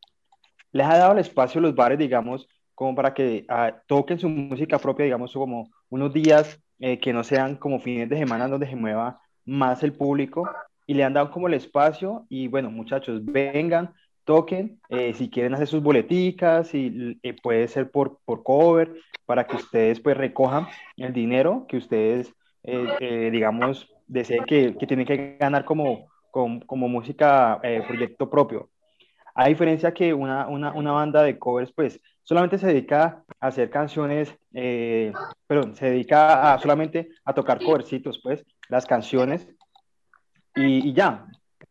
Les 0.72 0.86
ha 0.86 0.98
dado 0.98 1.12
el 1.12 1.18
espacio 1.18 1.60
a 1.60 1.62
los 1.62 1.74
bares, 1.74 1.98
digamos, 1.98 2.48
como 2.74 2.94
para 2.94 3.14
que 3.14 3.44
ah, 3.48 3.74
toquen 3.86 4.18
su 4.18 4.28
música 4.28 4.78
propia, 4.78 5.04
digamos, 5.04 5.32
como 5.32 5.70
unos 5.88 6.12
días 6.12 6.60
eh, 6.80 6.98
que 6.98 7.12
no 7.12 7.22
sean 7.22 7.56
como 7.56 7.78
fines 7.78 8.08
de 8.08 8.18
semana 8.18 8.48
donde 8.48 8.66
se 8.66 8.76
mueva 8.76 9.20
más 9.44 9.82
el 9.82 9.92
público 9.92 10.48
y 10.86 10.94
le 10.94 11.04
han 11.04 11.14
dado 11.14 11.30
como 11.30 11.48
el 11.48 11.54
espacio 11.54 12.26
y 12.28 12.48
bueno, 12.48 12.70
muchachos, 12.70 13.24
vengan, 13.24 13.92
toquen, 14.24 14.80
eh, 14.88 15.12
si 15.14 15.30
quieren 15.30 15.54
hacer 15.54 15.66
sus 15.66 15.82
boleticas 15.82 16.74
y 16.74 17.18
puede 17.42 17.68
ser 17.68 17.90
por, 17.90 18.18
por 18.24 18.42
cover 18.42 18.94
para 19.26 19.46
que 19.46 19.56
ustedes 19.56 20.00
pues 20.00 20.16
recojan 20.16 20.66
el 20.96 21.12
dinero 21.12 21.66
que 21.68 21.76
ustedes 21.76 22.34
eh, 22.64 23.28
digamos, 23.30 23.88
deseen 24.06 24.44
que, 24.44 24.74
que, 24.76 24.86
tienen 24.86 25.06
que 25.06 25.36
ganar 25.38 25.64
como, 25.64 26.08
como, 26.30 26.60
como 26.66 26.88
música 26.88 27.60
eh, 27.62 27.82
proyecto 27.86 28.30
propio. 28.30 28.70
A 29.34 29.48
diferencia 29.48 29.92
que 29.92 30.14
una, 30.14 30.48
una, 30.48 30.72
una, 30.72 30.92
banda 30.92 31.22
de 31.22 31.38
covers, 31.38 31.72
pues 31.72 32.00
solamente 32.22 32.56
se 32.56 32.68
dedica 32.68 33.22
a 33.38 33.46
hacer 33.48 33.68
canciones, 33.68 34.34
eh, 34.54 35.12
perdón, 35.46 35.76
se 35.76 35.90
dedica 35.90 36.54
a, 36.54 36.58
solamente 36.58 37.10
a 37.24 37.34
tocar 37.34 37.62
covercitos, 37.62 38.20
pues, 38.22 38.44
las 38.68 38.86
canciones, 38.86 39.46
y, 40.54 40.88
y 40.88 40.92
ya, 40.92 41.26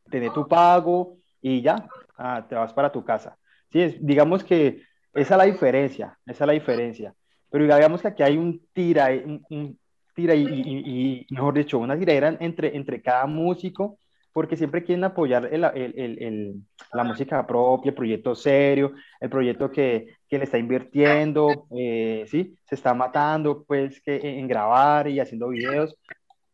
tener 0.09 0.31
tu 0.31 0.47
pago 0.47 1.17
y 1.41 1.61
ya, 1.61 1.87
ah, 2.17 2.45
te 2.47 2.55
vas 2.55 2.73
para 2.73 2.91
tu 2.91 3.03
casa. 3.03 3.37
Sí, 3.71 3.97
digamos 3.99 4.43
que 4.43 4.83
esa 5.13 5.33
es 5.35 5.37
la 5.37 5.43
diferencia, 5.45 6.17
esa 6.25 6.43
es 6.43 6.47
la 6.47 6.53
diferencia. 6.53 7.13
Pero 7.49 7.63
digamos 7.63 8.01
que 8.01 8.07
aquí 8.07 8.23
hay 8.23 8.37
un 8.37 8.65
tira, 8.73 9.09
un, 9.49 9.79
tira 10.15 10.33
y, 10.35 11.25
mejor 11.29 11.53
dicho, 11.53 11.77
una 11.77 11.97
tiradera 11.97 12.35
entre, 12.39 12.75
entre 12.75 13.01
cada 13.01 13.25
músico, 13.25 13.99
porque 14.31 14.57
siempre 14.57 14.83
quieren 14.83 15.03
apoyar 15.03 15.47
el, 15.51 15.63
el, 15.63 16.23
el, 16.23 16.55
la 16.91 17.03
música 17.03 17.45
propia, 17.45 17.89
el 17.89 17.95
proyecto 17.95 18.33
serio, 18.33 18.93
el 19.19 19.29
proyecto 19.29 19.69
que, 19.69 20.15
que 20.27 20.39
le 20.39 20.45
está 20.45 20.57
invirtiendo, 20.57 21.67
eh, 21.77 22.25
¿sí? 22.27 22.57
Se 22.65 22.73
está 22.73 22.95
matando, 22.95 23.63
pues, 23.63 24.01
que 24.01 24.17
en 24.39 24.47
grabar 24.47 25.07
y 25.07 25.19
haciendo 25.19 25.49
videos. 25.49 25.95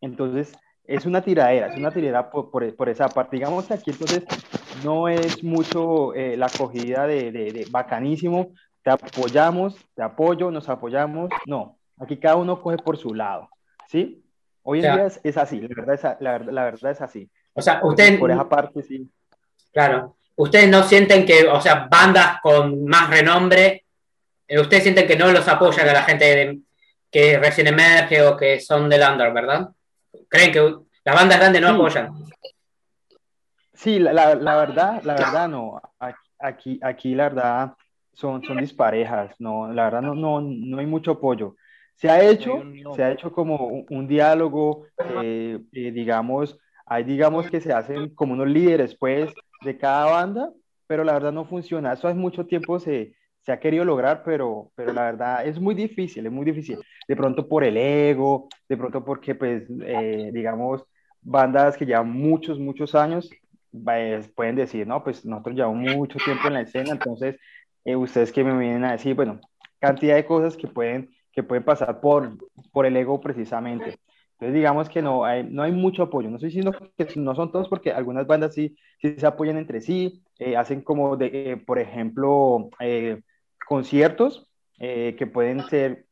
Entonces, 0.02 0.54
es 0.96 1.06
una 1.06 1.22
tiradera, 1.22 1.68
es 1.68 1.78
una 1.78 1.92
tiradera 1.92 2.30
por, 2.30 2.50
por, 2.52 2.76
por 2.76 2.90
esa 2.90 3.08
parte. 3.10 3.38
Digamos 3.38 3.68
que 3.68 3.74
aquí, 3.76 3.92
entonces, 3.92 4.24
no 4.84 5.08
es 5.08 5.44
mucho 5.44 6.14
eh, 6.14 6.36
la 6.38 6.48
acogida 6.48 7.08
de, 7.08 7.32
de, 7.32 7.52
de 7.52 7.68
bacanísimo, 7.70 8.54
te 8.82 8.92
apoyamos, 8.92 9.76
te 9.96 10.04
apoyo, 10.04 10.52
nos 10.52 10.68
apoyamos, 10.70 11.30
no, 11.46 11.80
Aquí 12.00 12.18
cada 12.18 12.38
uno 12.38 12.62
coge 12.62 12.78
por 12.78 12.98
su 12.98 13.14
lado, 13.14 13.50
¿sí? 13.90 14.24
Hoy 14.64 14.80
en 14.80 14.94
día 14.94 15.08
es, 15.24 15.38
así, 15.38 15.60
la 15.60 15.68
verdad 15.76 15.96
es, 15.96 16.22
la, 16.22 16.40
la 16.40 16.64
verdad 16.64 16.92
es 16.92 17.02
así. 17.02 17.30
O 17.54 17.62
sea, 17.62 17.82
ustedes... 17.84 18.18
Por 18.20 18.32
esa 18.32 18.48
parte, 18.48 18.82
sí. 18.84 19.10
Claro. 19.74 20.16
Ustedes 20.36 20.70
no 20.70 20.84
sienten 20.84 21.26
que, 21.26 21.48
o 21.48 21.60
sea, 21.60 21.88
bandas 21.92 22.40
con 22.42 22.86
más 22.86 23.10
renombre, 23.10 23.86
eh, 24.48 24.60
ustedes 24.60 24.84
sienten 24.84 25.08
que 25.08 25.18
no 25.18 25.30
los 25.32 25.48
apoyan 25.48 25.90
a 25.90 25.94
la 25.94 26.04
gente 26.04 26.60
que 27.12 27.38
recién 27.38 27.68
emerge 27.68 28.22
o 28.22 28.38
que 28.38 28.60
son 28.62 28.88
del 28.88 29.02
under, 29.02 29.34
¿verdad? 29.34 29.70
¿Creen 30.28 30.52
que 30.52 30.76
las 31.06 31.16
bandas 31.16 31.40
grandes 31.40 31.62
no 31.62 31.70
apoyan? 31.70 32.14
Sí, 33.74 34.00
la, 34.00 34.14
la, 34.14 34.36
la, 34.36 34.56
verdad, 34.58 35.02
la 35.04 35.14
verdad 35.14 35.48
no. 35.48 35.82
Aquí, 36.40 36.80
aquí 36.82 37.16
la 37.16 37.30
verdad 37.30 37.74
son, 38.14 38.44
son 38.44 38.58
disparejas, 38.58 39.34
no, 39.40 39.72
la 39.72 39.86
verdad 39.86 40.02
no, 40.02 40.16
no, 40.16 40.42
no 40.42 40.80
hay 40.80 40.86
mucho 40.86 41.12
apoyo. 41.12 41.56
Se 41.96 42.10
ha 42.10 42.22
hecho, 42.22 42.64
se 42.96 43.04
ha 43.04 43.12
hecho 43.12 43.32
como 43.32 43.84
un, 43.90 44.08
diálogo, 44.08 44.86
eh, 45.22 45.60
eh, 45.74 45.92
digamos, 45.92 46.58
hay 46.86 47.04
digamos 47.04 47.50
que 47.50 47.60
se 47.60 47.74
hacen 47.74 48.16
como 48.16 48.34
unos 48.34 48.48
líderes 48.48 48.96
pues 48.96 49.34
de 49.62 49.78
cada 49.78 50.06
banda, 50.06 50.52
pero 50.88 51.04
la 51.04 51.14
verdad 51.14 51.34
no 51.34 51.46
funciona. 51.46 51.94
Eso 51.94 52.08
hace 52.08 52.18
mucho 52.18 52.46
tiempo 52.46 52.80
se, 52.80 53.14
se 53.42 53.52
ha 53.52 53.60
querido 53.60 53.86
lograr, 53.86 54.24
pero, 54.24 54.72
pero 54.76 54.94
la 54.94 55.04
verdad 55.04 55.46
es 55.46 55.60
muy 55.60 55.76
difícil, 55.76 56.26
es 56.26 56.32
muy 56.32 56.46
difícil. 56.46 56.78
De 57.08 57.16
pronto 57.16 57.48
por 57.48 57.64
el 57.64 57.78
ego, 57.78 58.48
de 58.68 58.78
pronto 58.78 59.04
porque 59.04 59.36
pues, 59.36 59.64
eh, 59.82 60.30
digamos, 60.34 60.84
bandas 61.22 61.78
que 61.78 61.86
llevan 61.86 62.12
muchos, 62.12 62.60
muchos 62.60 62.96
años, 62.96 63.30
pues, 63.84 64.28
pueden 64.30 64.56
decir, 64.56 64.86
no, 64.88 65.04
pues 65.04 65.26
nosotros 65.26 65.56
llevamos 65.56 65.96
mucho 65.96 66.20
tiempo 66.24 66.48
en 66.48 66.54
la 66.56 66.62
escena, 66.62 66.92
entonces 66.92 67.38
ustedes 67.86 68.32
que 68.32 68.44
me 68.44 68.58
vienen 68.58 68.84
a 68.86 68.92
decir, 68.92 69.16
bueno, 69.16 69.40
cantidad 69.80 70.16
de 70.16 70.26
cosas 70.26 70.56
que 70.56 70.68
pueden 70.68 71.10
que 71.32 71.44
pueden 71.44 71.64
pasar 71.64 72.02
por, 72.02 72.38
por 72.72 72.86
el 72.86 72.98
ego 72.98 73.22
precisamente. 73.22 73.98
Entonces 74.40 74.56
digamos 74.56 74.88
que 74.88 75.02
no 75.02 75.26
hay, 75.26 75.44
no 75.44 75.64
hay 75.64 75.74
mucho 75.74 76.04
apoyo. 76.04 76.30
No 76.30 76.38
estoy 76.38 76.48
diciendo 76.50 76.72
que 76.98 77.08
no 77.18 77.36
son 77.36 77.52
todos 77.52 77.68
porque 77.68 77.92
algunas 77.92 78.26
bandas 78.26 78.54
sí, 78.54 78.76
sí 79.02 79.16
se 79.18 79.28
apoyan 79.28 79.58
entre 79.58 79.82
sí, 79.82 80.24
eh, 80.38 80.56
hacen 80.56 80.82
como, 80.82 81.18
de, 81.18 81.30
eh, 81.34 81.58
por 81.58 81.78
ejemplo, 81.78 82.70
eh, 82.80 83.22
conciertos 83.68 84.46
que 84.78 85.30
pueden 85.34 85.68
ser 85.68 86.06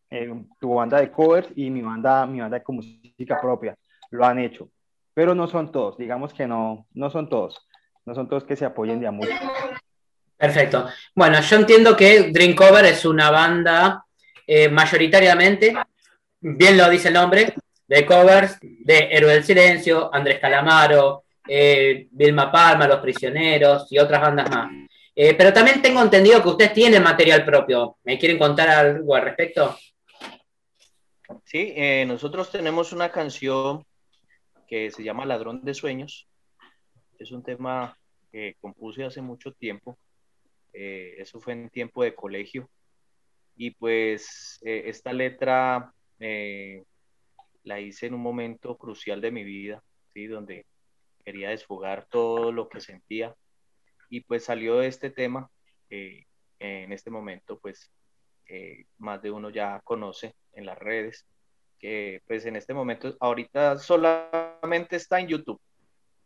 tu 0.60 0.74
banda 0.74 1.00
de 1.00 1.10
covers 1.10 1.48
y 1.56 1.70
mi 1.70 1.82
banda, 1.82 2.26
mi 2.26 2.42
banda 2.42 2.60
de 2.60 2.64
música 2.68 3.40
propia. 3.40 3.78
Lo 4.12 4.26
han 4.26 4.40
hecho, 4.40 4.70
pero 5.14 5.34
no 5.34 5.48
son 5.48 5.72
todos. 5.72 5.98
Digamos 5.98 6.34
que 6.34 6.48
no, 6.48 6.86
no 6.94 7.10
son 7.10 7.30
todos. 7.30 7.66
No 8.06 8.14
son 8.14 8.28
todos 8.28 8.44
que 8.44 8.58
se 8.58 8.66
apoyen 8.66 9.00
de 9.00 9.08
a 9.08 9.12
mucho. 9.12 9.32
Perfecto. 10.38 10.88
Bueno, 11.16 11.40
yo 11.40 11.56
entiendo 11.56 11.96
que 11.96 12.32
Dream 12.32 12.56
Cover 12.56 12.86
es 12.86 13.06
una 13.06 13.32
banda 13.32 14.06
eh, 14.46 14.70
mayoritariamente, 14.70 15.76
bien 16.40 16.78
lo 16.78 16.90
dice 16.90 17.08
el 17.08 17.16
nombre, 17.16 17.54
de 17.88 18.06
covers 18.06 18.58
de 18.62 19.10
Héroe 19.12 19.34
del 19.34 19.44
Silencio, 19.44 20.14
Andrés 20.14 20.40
Calamaro, 20.40 21.24
eh, 21.48 22.08
Vilma 22.12 22.52
Palma, 22.52 22.88
Los 22.88 23.00
Prisioneros 23.00 23.92
y 23.92 23.98
otras 23.98 24.22
bandas 24.22 24.50
más. 24.50 24.72
Eh, 25.16 25.34
pero 25.34 25.52
también 25.52 25.82
tengo 25.82 26.02
entendido 26.02 26.44
que 26.44 26.50
usted 26.50 26.74
tiene 26.74 27.00
material 27.00 27.44
propio. 27.44 27.98
¿Me 28.04 28.20
quieren 28.20 28.38
contar 28.38 28.70
algo 28.70 29.16
al 29.16 29.24
respecto? 29.24 29.78
Sí, 31.44 31.74
nosotros 32.06 32.52
tenemos 32.52 32.94
una 32.94 33.10
canción 33.10 33.86
que 34.68 34.92
se 34.92 35.04
llama 35.04 35.26
Ladrón 35.26 35.64
de 35.64 35.74
Sueños. 35.74 36.28
Es 37.18 37.32
un 37.32 37.42
tema 37.42 37.98
que 38.32 38.56
compuse 38.60 39.06
hace 39.06 39.22
mucho 39.22 39.54
tiempo. 39.54 39.98
eso 40.74 41.40
fue 41.40 41.54
en 41.54 41.70
tiempo 41.70 42.04
de 42.04 42.14
colegio. 42.14 42.70
Y 43.58 43.72
pues 43.72 44.60
eh, 44.64 44.84
esta 44.86 45.12
letra 45.12 45.92
eh, 46.20 46.84
la 47.68 47.80
hice 47.80 48.08
en 48.08 48.14
un 48.14 48.22
momento 48.22 48.78
crucial 48.78 49.22
de 49.22 49.32
mi 49.32 49.44
vida, 49.44 49.84
¿sí? 50.14 50.28
donde 50.28 50.66
quería 51.24 51.50
desfogar 51.50 52.08
todo 52.10 52.52
lo 52.52 52.70
que 52.70 52.80
sentía. 52.80 53.36
Y 54.10 54.22
pues 54.22 54.46
salió 54.46 54.78
de 54.78 54.88
este 54.88 55.10
tema 55.10 55.50
en 55.90 56.92
este 56.92 57.10
momento, 57.10 57.60
pues 57.60 57.92
eh, 58.48 58.86
más 58.98 59.22
de 59.22 59.32
uno 59.32 59.50
ya 59.50 59.82
conoce 59.84 60.34
en 60.54 60.66
las 60.66 60.78
redes, 60.78 61.28
que 61.80 62.22
pues 62.26 62.46
en 62.46 62.56
este 62.56 62.74
momento, 62.74 63.16
ahorita 63.20 63.78
solamente 63.78 64.96
está 64.96 65.20
en 65.20 65.28
YouTube, 65.28 65.62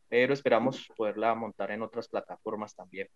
pero 0.08 0.34
esperamos 0.34 0.88
poderla 0.96 1.34
montar 1.36 1.72
en 1.72 1.82
otras 1.82 2.08
plataformas 2.08 2.76
también. 2.76 3.08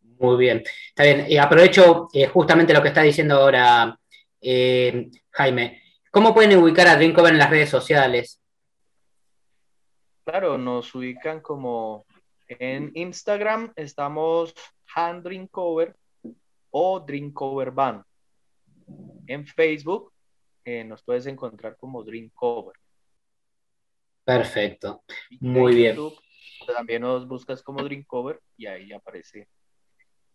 Muy 0.00 0.38
bien, 0.38 0.62
está 0.88 1.04
bien. 1.04 1.38
Aprovecho 1.38 2.08
eh, 2.14 2.26
justamente 2.26 2.72
lo 2.72 2.80
que 2.82 2.88
está 2.88 3.02
diciendo 3.02 3.36
ahora 3.36 3.98
eh, 4.40 5.10
Jaime. 5.30 5.89
¿Cómo 6.12 6.34
pueden 6.34 6.58
ubicar 6.58 6.88
a 6.88 6.96
Dreamcover 6.96 7.32
en 7.32 7.38
las 7.38 7.50
redes 7.50 7.70
sociales? 7.70 8.42
Claro, 10.24 10.58
nos 10.58 10.92
ubican 10.96 11.40
como 11.40 12.04
en 12.48 12.90
Instagram 12.94 13.72
estamos 13.76 14.52
Han 14.96 15.22
Dreamcover 15.22 15.96
o 16.70 16.98
Dreamcover 16.98 17.70
Band. 17.70 18.02
En 19.28 19.46
Facebook 19.46 20.12
eh, 20.64 20.82
nos 20.82 21.04
puedes 21.04 21.26
encontrar 21.26 21.76
como 21.76 22.02
Dreamcover. 22.02 22.74
Perfecto, 24.24 25.04
muy 25.38 25.76
bien. 25.76 25.96
también 26.66 27.02
nos 27.02 27.26
buscas 27.28 27.62
como 27.62 27.84
Dreamcover 27.84 28.40
y 28.56 28.66
ahí 28.66 28.92
aparece 28.92 29.48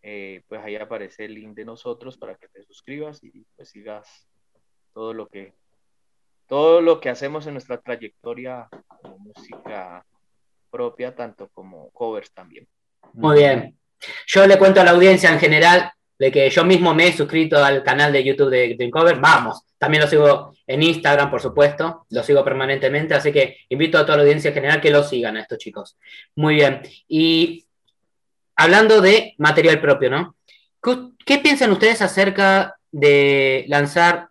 eh, 0.02 0.42
pues 0.48 0.62
ahí 0.64 0.78
aparece 0.78 1.26
el 1.26 1.34
link 1.34 1.54
de 1.54 1.66
nosotros 1.66 2.18
para 2.18 2.36
que 2.36 2.48
te 2.48 2.64
suscribas 2.64 3.22
y 3.24 3.46
pues 3.58 3.70
sigas 3.70 4.26
todo 4.94 5.14
lo 5.14 5.28
que 5.28 5.54
todo 6.48 6.82
lo 6.82 7.00
que 7.00 7.10
hacemos 7.10 7.48
en 7.48 7.54
nuestra 7.54 7.80
trayectoria 7.80 8.68
como 9.02 9.18
música 9.20 10.06
propia, 10.70 11.16
tanto 11.16 11.50
como 11.54 11.90
covers 11.92 12.34
también. 12.34 12.68
Muy 13.14 13.38
bien. 13.38 13.78
Yo 14.28 14.46
le 14.46 14.58
cuento 14.58 14.82
a 14.82 14.84
la 14.84 14.92
audiencia 14.92 15.32
en 15.32 15.40
general 15.40 15.92
de 16.18 16.32
que 16.32 16.50
yo 16.50 16.64
mismo 16.64 16.94
me 16.94 17.08
he 17.08 17.14
suscrito 17.14 17.64
al 17.64 17.84
canal 17.84 18.12
de 18.12 18.24
YouTube 18.24 18.50
de 18.50 18.76
Dream 18.76 18.92
Cover. 18.92 19.20
Vamos, 19.20 19.64
también 19.78 20.04
lo 20.04 20.10
sigo 20.10 20.54
en 20.68 20.84
Instagram, 20.84 21.30
por 21.30 21.42
supuesto, 21.42 22.06
lo 22.10 22.24
sigo 22.24 22.44
permanentemente, 22.44 23.14
así 23.14 23.32
que 23.32 23.58
invito 23.70 23.98
a 23.98 24.06
toda 24.06 24.18
la 24.18 24.24
audiencia 24.24 24.50
en 24.50 24.56
general 24.56 24.82
que 24.82 24.92
lo 24.92 25.04
sigan 25.04 25.38
a 25.38 25.42
estos 25.42 25.58
chicos. 25.58 25.98
Muy 26.36 26.56
bien. 26.56 26.82
Y 27.08 27.66
hablando 28.56 29.02
de 29.02 29.34
material 29.38 29.82
propio, 29.82 30.10
¿no? 30.10 30.36
¿Qué 31.26 31.40
piensan 31.40 31.72
ustedes 31.72 32.02
acerca 32.02 32.76
de 32.92 33.66
lanzar 33.68 34.30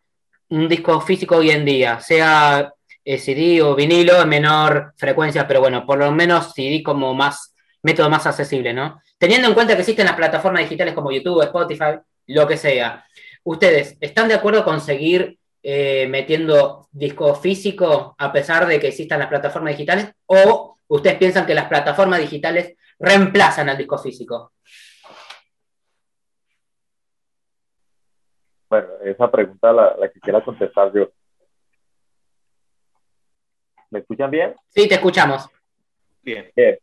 un 0.51 0.69
disco 0.69 1.01
físico 1.01 1.37
hoy 1.37 1.51
en 1.51 1.65
día? 1.65 2.01
Sea 2.01 2.73
eh, 3.05 3.19
CD 3.19 3.63
o 3.63 3.75
vinilo 3.75 4.21
en 4.21 4.29
menor 4.29 4.95
frecuencia, 4.97 5.47
pero 5.47 5.61
bueno, 5.61 5.85
por 5.87 5.99
lo 5.99 6.11
menos 6.13 6.53
CD 6.55 6.83
como 6.83 7.15
más 7.15 7.55
método 7.83 8.09
más 8.11 8.27
accesible, 8.27 8.73
¿no? 8.73 9.01
Teniendo 9.19 9.47
en 9.47 9.55
cuenta 9.55 9.75
que 9.75 9.83
existen 9.83 10.07
las 10.07 10.17
plataformas 10.17 10.63
digitales 10.63 10.95
como 10.95 11.13
YouTube, 11.13 11.43
Spotify, 11.43 11.99
lo 12.29 12.47
que 12.47 12.57
sea. 12.57 13.05
¿Ustedes 13.45 13.97
están 14.01 14.27
de 14.29 14.35
acuerdo 14.35 14.65
con 14.65 14.81
seguir 14.81 15.39
eh, 15.63 16.07
metiendo 16.09 16.89
disco 16.91 17.35
físico 17.35 18.15
a 18.19 18.33
pesar 18.33 18.67
de 18.67 18.81
que 18.81 18.89
existan 18.89 19.19
las 19.19 19.29
plataformas 19.29 19.75
digitales? 19.75 20.09
¿O 20.27 20.79
ustedes 20.89 21.19
piensan 21.19 21.47
que 21.47 21.55
las 21.55 21.69
plataformas 21.69 22.21
digitales 22.21 22.75
reemplazan 22.99 23.69
al 23.69 23.77
disco 23.77 23.99
físico? 23.99 24.53
Bueno, 28.75 28.89
esa 29.05 29.31
pregunta 29.31 29.73
la, 29.73 29.97
la 29.97 30.09
quisiera 30.09 30.43
contestar 30.43 30.93
yo. 30.93 31.09
¿Me 33.89 34.01
escuchan 34.01 34.33
bien? 34.33 34.53
Sí, 34.71 34.89
te 34.89 34.97
escuchamos. 34.97 35.49
Bien. 36.21 36.51
Bien. 36.57 36.77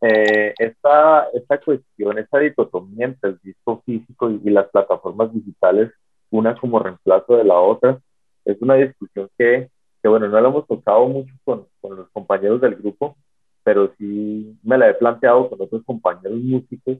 Eh, 0.00 0.52
esta, 0.58 1.28
esta 1.32 1.60
cuestión, 1.60 2.18
esta 2.18 2.40
dicotomía 2.40 3.06
entre 3.06 3.30
el 3.30 3.38
disco 3.40 3.80
físico 3.86 4.28
y, 4.28 4.50
las 4.50 4.68
plataformas 4.70 5.32
digitales, 5.32 5.92
una 6.30 6.56
como 6.56 6.80
reemplazo 6.80 7.36
de 7.36 7.44
la 7.44 7.54
otra, 7.54 8.00
es 8.44 8.60
una 8.60 8.74
discusión 8.74 9.30
que, 9.38 9.70
que 10.02 10.08
bueno, 10.08 10.26
no 10.26 10.40
la 10.40 10.48
hemos 10.48 10.66
tocado 10.66 11.06
mucho 11.06 11.32
con, 11.44 11.68
con, 11.80 11.98
los 11.98 12.10
compañeros 12.10 12.60
del 12.60 12.74
grupo, 12.74 13.16
pero 13.62 13.94
sí 13.96 14.58
me 14.64 14.76
la 14.76 14.90
he 14.90 14.94
planteado 14.94 15.48
con 15.48 15.62
otros 15.62 15.84
compañeros 15.84 16.40
músicos. 16.40 16.98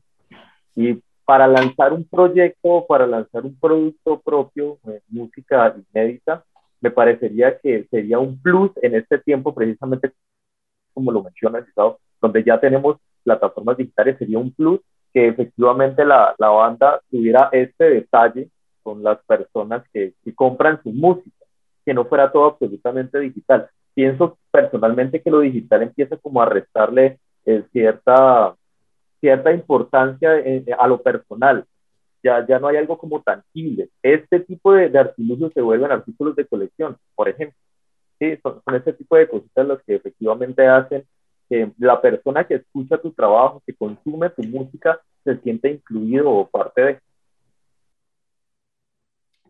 Y 0.76 1.02
para 1.28 1.46
lanzar 1.46 1.92
un 1.92 2.04
proyecto, 2.04 2.86
para 2.88 3.06
lanzar 3.06 3.44
un 3.44 3.54
producto 3.60 4.18
propio, 4.18 4.78
eh, 4.86 5.02
música 5.08 5.76
inédita, 5.92 6.42
me 6.80 6.90
parecería 6.90 7.58
que 7.58 7.86
sería 7.90 8.18
un 8.18 8.40
plus 8.40 8.70
en 8.80 8.94
este 8.94 9.18
tiempo, 9.18 9.54
precisamente 9.54 10.10
como 10.94 11.12
lo 11.12 11.22
mencionas, 11.22 11.66
donde 12.22 12.42
ya 12.42 12.58
tenemos 12.58 12.96
plataformas 13.22 13.76
digitales, 13.76 14.16
sería 14.18 14.38
un 14.38 14.54
plus 14.54 14.80
que 15.12 15.28
efectivamente 15.28 16.02
la, 16.02 16.34
la 16.38 16.48
banda 16.48 17.02
tuviera 17.10 17.50
este 17.52 17.90
detalle 17.90 18.48
con 18.82 19.02
las 19.02 19.18
personas 19.26 19.84
que, 19.92 20.14
que, 20.24 20.34
compran 20.34 20.82
su 20.82 20.92
música, 20.92 21.44
que 21.84 21.92
no 21.92 22.06
fuera 22.06 22.32
todo 22.32 22.46
absolutamente 22.46 23.20
digital. 23.20 23.68
Pienso 23.92 24.38
personalmente 24.50 25.20
que 25.20 25.30
lo 25.30 25.40
digital 25.40 25.82
empieza 25.82 26.16
como 26.16 26.40
a 26.40 26.46
restarle 26.46 27.18
eh, 27.44 27.64
cierta, 27.70 28.54
cierta 29.20 29.52
importancia 29.52 30.38
eh, 30.38 30.64
a 30.78 30.86
lo 30.86 31.02
personal. 31.02 31.64
Ya, 32.22 32.44
ya 32.46 32.58
no 32.58 32.68
hay 32.68 32.76
algo 32.76 32.98
como 32.98 33.22
tangible. 33.22 33.90
Este 34.02 34.40
tipo 34.40 34.72
de, 34.72 34.88
de 34.88 34.98
artilugios 34.98 35.52
se 35.52 35.60
vuelven 35.60 35.92
artículos 35.92 36.34
de 36.36 36.46
colección, 36.46 36.96
por 37.14 37.28
ejemplo. 37.28 37.56
Sí, 38.18 38.36
son, 38.42 38.60
son 38.64 38.74
este 38.74 38.92
tipo 38.92 39.16
de 39.16 39.28
cositas 39.28 39.66
las 39.66 39.82
que 39.84 39.94
efectivamente 39.94 40.66
hacen 40.66 41.06
que 41.48 41.72
la 41.78 42.00
persona 42.00 42.44
que 42.44 42.56
escucha 42.56 42.98
tu 42.98 43.12
trabajo, 43.12 43.62
que 43.66 43.74
consume 43.74 44.30
tu 44.30 44.42
música, 44.42 45.00
se 45.24 45.38
siente 45.38 45.70
incluido 45.70 46.30
o 46.30 46.48
parte 46.48 46.82
de. 46.82 47.00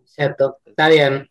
Cierto, 0.04 0.58
está 0.64 0.88
bien. 0.88 1.28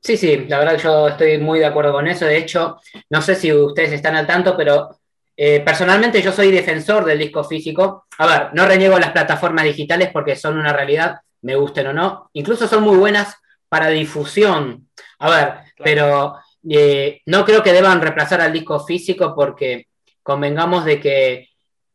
Sí, 0.00 0.16
sí, 0.16 0.46
la 0.46 0.58
verdad 0.60 0.78
yo 0.78 1.08
estoy 1.08 1.38
muy 1.38 1.58
de 1.58 1.66
acuerdo 1.66 1.92
con 1.92 2.06
eso. 2.06 2.24
De 2.24 2.38
hecho, 2.38 2.78
no 3.10 3.20
sé 3.20 3.34
si 3.34 3.52
ustedes 3.52 3.92
están 3.92 4.16
al 4.16 4.26
tanto, 4.26 4.56
pero 4.56 4.97
eh, 5.40 5.60
personalmente 5.60 6.20
yo 6.20 6.32
soy 6.32 6.50
defensor 6.50 7.04
del 7.04 7.20
disco 7.20 7.44
físico. 7.44 8.06
A 8.18 8.26
ver, 8.26 8.48
no 8.54 8.66
reniego 8.66 8.98
las 8.98 9.12
plataformas 9.12 9.64
digitales 9.64 10.10
porque 10.12 10.34
son 10.34 10.58
una 10.58 10.72
realidad, 10.72 11.20
me 11.42 11.54
gusten 11.54 11.86
o 11.86 11.92
no. 11.92 12.28
Incluso 12.32 12.66
son 12.66 12.82
muy 12.82 12.96
buenas 12.96 13.36
para 13.68 13.86
difusión. 13.86 14.88
A 15.20 15.30
ver, 15.30 15.44
claro. 15.46 15.84
pero 15.84 16.34
eh, 16.68 17.22
no 17.26 17.44
creo 17.44 17.62
que 17.62 17.72
deban 17.72 18.00
reemplazar 18.00 18.40
al 18.40 18.52
disco 18.52 18.84
físico 18.84 19.32
porque 19.32 19.86
convengamos 20.24 20.84
de 20.84 20.98
que 20.98 21.48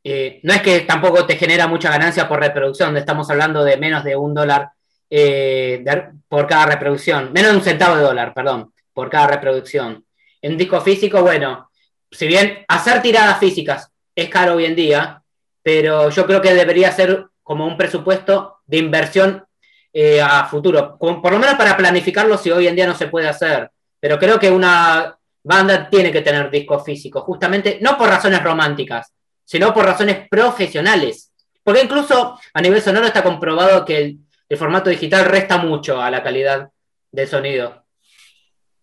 eh, 0.05 0.39
no 0.43 0.53
es 0.53 0.61
que 0.61 0.79
tampoco 0.81 1.25
te 1.25 1.35
genera 1.35 1.67
mucha 1.67 1.89
ganancia 1.89 2.29
por 2.29 2.39
reproducción, 2.39 2.95
estamos 2.95 3.29
hablando 3.29 3.65
de 3.65 3.75
menos 3.75 4.05
de 4.05 4.15
un 4.15 4.33
dólar 4.33 4.69
de, 5.09 6.11
por 6.29 6.47
cada 6.47 6.65
reproducción, 6.65 7.31
menos 7.33 7.51
de 7.51 7.57
un 7.57 7.63
centavo 7.63 7.97
de 7.97 8.03
dólar, 8.03 8.33
perdón, 8.33 8.73
por 8.93 9.09
cada 9.09 9.27
reproducción. 9.27 10.05
En 10.41 10.57
disco 10.57 10.79
físico, 10.81 11.21
bueno, 11.21 11.69
si 12.13 12.27
bien 12.27 12.63
hacer 12.67 13.01
tiradas 13.01 13.39
físicas 13.39 13.91
es 14.15 14.29
caro 14.29 14.55
hoy 14.55 14.65
en 14.65 14.75
día, 14.75 15.23
pero 15.61 16.09
yo 16.09 16.25
creo 16.25 16.41
que 16.41 16.53
debería 16.53 16.91
ser 16.91 17.25
como 17.41 17.65
un 17.65 17.77
presupuesto 17.77 18.59
de 18.65 18.77
inversión 18.77 19.43
eh, 19.91 20.21
a 20.21 20.45
futuro, 20.45 20.97
por 20.97 21.31
lo 21.31 21.39
menos 21.39 21.55
para 21.55 21.77
planificarlo 21.77 22.37
si 22.37 22.51
hoy 22.51 22.67
en 22.67 22.75
día 22.75 22.87
no 22.87 22.95
se 22.95 23.07
puede 23.07 23.27
hacer. 23.27 23.69
Pero 23.99 24.19
creo 24.19 24.39
que 24.39 24.51
una 24.51 25.17
banda 25.43 25.89
tiene 25.89 26.11
que 26.11 26.21
tener 26.21 26.49
discos 26.49 26.83
físicos, 26.83 27.23
justamente 27.23 27.79
no 27.81 27.97
por 27.97 28.09
razones 28.09 28.41
románticas, 28.41 29.13
sino 29.43 29.73
por 29.73 29.85
razones 29.85 30.27
profesionales. 30.29 31.31
Porque 31.63 31.83
incluso 31.83 32.39
a 32.53 32.61
nivel 32.61 32.81
sonoro 32.81 33.07
está 33.07 33.23
comprobado 33.23 33.85
que 33.85 33.97
el, 33.97 34.19
el 34.49 34.57
formato 34.57 34.89
digital 34.89 35.25
resta 35.25 35.57
mucho 35.57 36.01
a 36.01 36.11
la 36.11 36.21
calidad 36.21 36.69
del 37.11 37.27
sonido. 37.27 37.85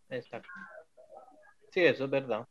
Exacto. 0.08 0.48
Sí, 1.72 1.84
eso 1.84 2.04
es 2.04 2.10
verdad. 2.10 2.46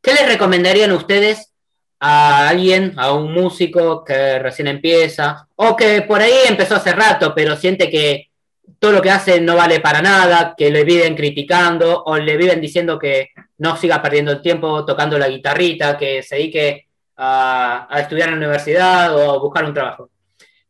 ¿Qué 0.00 0.12
les 0.12 0.26
recomendarían 0.26 0.92
ustedes 0.92 1.52
a 2.00 2.48
alguien, 2.48 2.94
a 2.96 3.12
un 3.12 3.32
músico 3.32 4.04
que 4.04 4.38
recién 4.38 4.68
empieza, 4.68 5.48
o 5.56 5.74
que 5.74 6.02
por 6.02 6.20
ahí 6.20 6.32
empezó 6.46 6.76
hace 6.76 6.92
rato, 6.92 7.34
pero 7.34 7.56
siente 7.56 7.90
que 7.90 8.30
todo 8.78 8.92
lo 8.92 9.02
que 9.02 9.10
hace 9.10 9.40
no 9.40 9.56
vale 9.56 9.80
para 9.80 10.00
nada, 10.00 10.54
que 10.56 10.70
le 10.70 10.84
viven 10.84 11.16
criticando 11.16 12.04
o 12.04 12.16
le 12.16 12.36
viven 12.36 12.60
diciendo 12.60 12.98
que 12.98 13.30
no 13.58 13.76
siga 13.76 14.00
perdiendo 14.00 14.30
el 14.32 14.42
tiempo 14.42 14.84
tocando 14.84 15.18
la 15.18 15.28
guitarrita, 15.28 15.96
que 15.96 16.22
se 16.22 16.36
dedique 16.36 16.86
a, 17.16 17.88
a 17.90 18.00
estudiar 18.00 18.28
en 18.28 18.34
la 18.34 18.46
universidad 18.46 19.16
o 19.16 19.32
a 19.32 19.38
buscar 19.38 19.64
un 19.64 19.74
trabajo. 19.74 20.10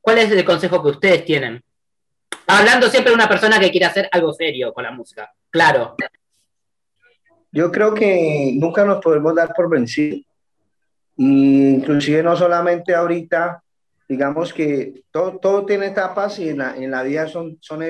¿Cuál 0.01 0.19
es 0.19 0.31
el 0.31 0.45
consejo 0.45 0.83
que 0.83 0.89
ustedes 0.89 1.25
tienen? 1.25 1.63
Hablando 2.47 2.89
siempre 2.89 3.11
de 3.11 3.17
una 3.17 3.29
persona 3.29 3.61
que 3.61 3.71
quiere 3.71 3.85
hacer 3.85 4.09
algo 4.11 4.33
serio 4.33 4.73
con 4.73 4.85
la 4.85 4.91
música, 4.91 5.31
claro. 5.51 5.97
Yo 7.51 7.71
creo 7.73 7.95
que 7.95 8.53
nunca 8.57 8.85
nos 8.85 9.03
podemos 9.03 9.35
dar 9.35 9.55
por 9.55 9.71
vencidos. 9.71 10.21
Inclusive 11.17 12.23
no 12.23 12.37
solamente 12.37 12.95
ahorita, 12.95 13.63
digamos 14.09 14.53
que 14.53 15.03
todo, 15.11 15.39
todo 15.39 15.67
tiene 15.67 15.87
etapas 15.87 16.39
y 16.39 16.51
en 16.51 16.59
la, 16.59 16.77
en 16.77 16.91
la 16.91 17.03
vida 17.03 17.27
son, 17.27 17.59
son 17.61 17.83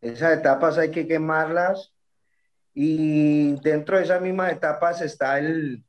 esas 0.00 0.38
etapas 0.38 0.78
hay 0.78 0.90
que 0.90 1.06
quemarlas 1.06 1.92
y 2.74 3.52
dentro 3.60 3.96
de 3.96 4.04
esas 4.04 4.20
mismas 4.20 4.52
etapas 4.52 5.00
está 5.00 5.38
el, 5.38 5.82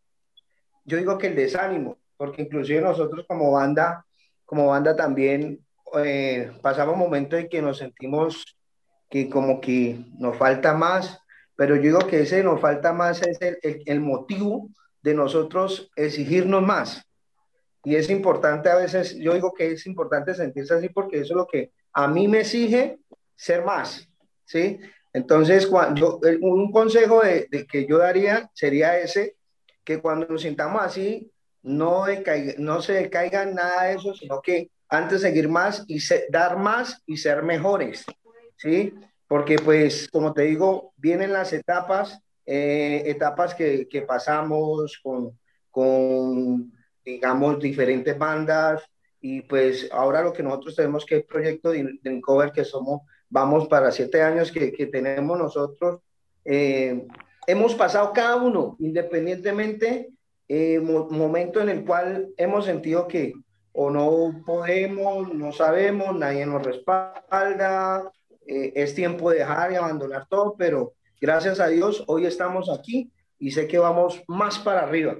yo 0.85 0.97
digo 0.97 1.17
que 1.17 1.27
el 1.27 1.35
desánimo, 1.35 1.97
porque 2.17 2.41
inclusive 2.43 2.81
nosotros 2.81 3.25
como 3.27 3.51
banda, 3.51 4.05
como 4.45 4.67
banda 4.67 4.95
también 4.95 5.59
eh, 6.03 6.51
pasamos 6.61 6.97
momentos 6.97 7.39
en 7.39 7.49
que 7.49 7.61
nos 7.61 7.77
sentimos 7.77 8.57
que 9.09 9.29
como 9.29 9.61
que 9.61 9.99
nos 10.17 10.37
falta 10.37 10.73
más, 10.73 11.19
pero 11.55 11.75
yo 11.75 11.81
digo 11.81 12.07
que 12.07 12.21
ese 12.21 12.43
nos 12.43 12.59
falta 12.59 12.93
más 12.93 13.21
es 13.21 13.39
el, 13.41 13.83
el, 13.85 13.99
motivo 13.99 14.69
de 15.01 15.13
nosotros 15.13 15.91
exigirnos 15.95 16.61
más. 16.61 17.03
Y 17.83 17.95
es 17.95 18.09
importante 18.09 18.69
a 18.69 18.75
veces, 18.75 19.15
yo 19.17 19.33
digo 19.33 19.53
que 19.53 19.73
es 19.73 19.85
importante 19.85 20.33
sentirse 20.33 20.73
así 20.73 20.89
porque 20.89 21.19
eso 21.19 21.33
es 21.33 21.37
lo 21.37 21.47
que 21.47 21.71
a 21.93 22.07
mí 22.07 22.27
me 22.27 22.41
exige 22.41 22.99
ser 23.35 23.63
más, 23.63 24.07
¿sí? 24.45 24.79
Entonces, 25.11 25.67
cuando, 25.67 26.19
un 26.41 26.71
consejo 26.71 27.21
de, 27.21 27.47
que 27.69 27.85
yo 27.85 27.99
daría 27.99 28.49
sería 28.53 28.97
ese, 28.97 29.35
que 29.83 30.01
cuando 30.01 30.25
nos 30.27 30.41
sintamos 30.41 30.81
así, 30.81 31.31
no, 31.61 32.05
decaiga, 32.05 32.53
no 32.57 32.81
se 32.81 32.93
decaiga 32.93 33.45
nada 33.45 33.83
de 33.83 33.93
eso, 33.95 34.13
sino 34.15 34.41
que 34.41 34.71
antes 34.89 35.21
seguir 35.21 35.49
más 35.49 35.85
y 35.87 35.99
dar 36.29 36.57
más 36.57 37.01
y 37.05 37.17
ser 37.17 37.43
mejores, 37.43 38.05
¿sí? 38.57 38.93
Porque 39.33 39.55
pues, 39.55 40.07
como 40.11 40.31
te 40.31 40.43
digo, 40.43 40.93
vienen 40.95 41.33
las 41.33 41.53
etapas, 41.53 42.21
eh, 42.45 43.01
etapas 43.07 43.55
que, 43.55 43.87
que 43.89 44.03
pasamos 44.03 44.99
con, 45.01 45.39
con 45.71 46.71
digamos, 47.03 47.59
diferentes 47.59 48.15
bandas 48.15 48.83
y 49.19 49.41
pues 49.41 49.89
ahora 49.91 50.21
lo 50.21 50.33
que 50.33 50.43
nosotros 50.43 50.75
tenemos 50.75 51.03
que 51.03 51.15
es 51.15 51.25
proyecto 51.25 51.71
de, 51.71 51.97
de 52.03 52.21
cover 52.21 52.51
que 52.51 52.63
somos, 52.63 53.01
vamos 53.27 53.67
para 53.67 53.91
siete 53.91 54.21
años 54.21 54.51
que, 54.51 54.71
que 54.71 54.85
tenemos 54.85 55.35
nosotros, 55.35 56.01
eh, 56.45 57.03
hemos 57.47 57.73
pasado 57.73 58.13
cada 58.13 58.35
uno 58.35 58.75
independientemente 58.77 60.11
eh, 60.47 60.79
mo 60.79 61.09
momento 61.09 61.59
en 61.59 61.69
el 61.69 61.83
cual 61.83 62.29
hemos 62.37 62.65
sentido 62.65 63.07
que, 63.07 63.33
o 63.71 63.89
no 63.89 64.43
podemos, 64.45 65.33
no 65.33 65.51
sabemos, 65.51 66.15
nadie 66.15 66.45
nos 66.45 66.61
respalda, 66.61 68.11
eh, 68.47 68.73
es 68.75 68.95
tiempo 68.95 69.29
de 69.31 69.39
dejar 69.39 69.71
y 69.71 69.75
abandonar 69.75 70.27
todo, 70.27 70.55
pero 70.57 70.93
gracias 71.19 71.59
a 71.59 71.67
Dios 71.67 72.03
hoy 72.07 72.25
estamos 72.25 72.69
aquí 72.69 73.11
y 73.39 73.51
sé 73.51 73.67
que 73.67 73.77
vamos 73.77 74.23
más 74.27 74.59
para 74.59 74.83
arriba. 74.83 75.17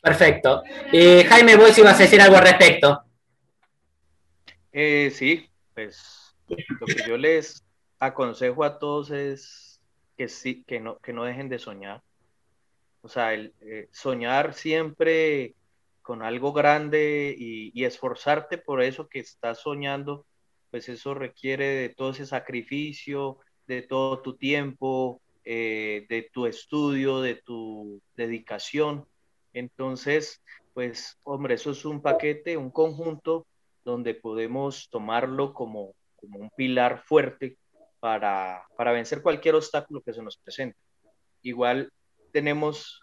Perfecto. 0.00 0.62
Eh, 0.92 1.24
Jaime, 1.24 1.56
vos 1.56 1.76
ibas 1.78 1.98
a 1.98 2.02
decir 2.02 2.20
algo 2.20 2.36
al 2.36 2.44
respecto. 2.44 3.02
Eh, 4.70 5.10
sí, 5.14 5.48
pues 5.72 6.36
lo 6.48 6.86
que 6.86 7.08
yo 7.08 7.16
les 7.16 7.64
aconsejo 7.98 8.64
a 8.64 8.78
todos 8.78 9.10
es 9.10 9.80
que 10.16 10.28
sí, 10.28 10.62
que 10.66 10.80
no, 10.80 10.98
que 10.98 11.12
no 11.12 11.24
dejen 11.24 11.48
de 11.48 11.58
soñar. 11.58 12.02
O 13.00 13.08
sea, 13.08 13.34
el, 13.34 13.54
soñar 13.92 14.54
siempre 14.54 15.54
con 16.04 16.22
algo 16.22 16.52
grande 16.52 17.34
y, 17.36 17.84
esforzarte 17.84 18.58
por 18.58 18.82
eso 18.82 19.08
que 19.08 19.20
estás 19.20 19.60
soñando, 19.60 20.26
pues 20.74 20.88
eso 20.88 21.14
requiere 21.14 21.66
de 21.66 21.88
todo 21.90 22.10
ese 22.10 22.26
sacrificio, 22.26 23.38
de 23.68 23.82
todo 23.82 24.22
tu 24.22 24.36
tiempo, 24.36 25.22
eh, 25.44 26.04
de 26.08 26.28
tu 26.32 26.46
estudio, 26.46 27.20
de 27.20 27.36
tu 27.36 28.02
dedicación. 28.16 29.06
Entonces, 29.52 30.42
pues, 30.72 31.16
hombre, 31.22 31.54
eso 31.54 31.70
es 31.70 31.84
un 31.84 32.02
paquete, 32.02 32.56
un 32.56 32.72
conjunto 32.72 33.46
donde 33.84 34.14
podemos 34.14 34.88
tomarlo 34.90 35.54
como, 35.54 35.94
como 36.16 36.40
un 36.40 36.50
pilar 36.50 37.04
fuerte 37.04 37.56
para, 38.00 38.66
para 38.76 38.90
vencer 38.90 39.22
cualquier 39.22 39.54
obstáculo 39.54 40.02
que 40.02 40.12
se 40.12 40.24
nos 40.24 40.38
presente. 40.38 40.76
Igual 41.42 41.92
tenemos 42.32 43.00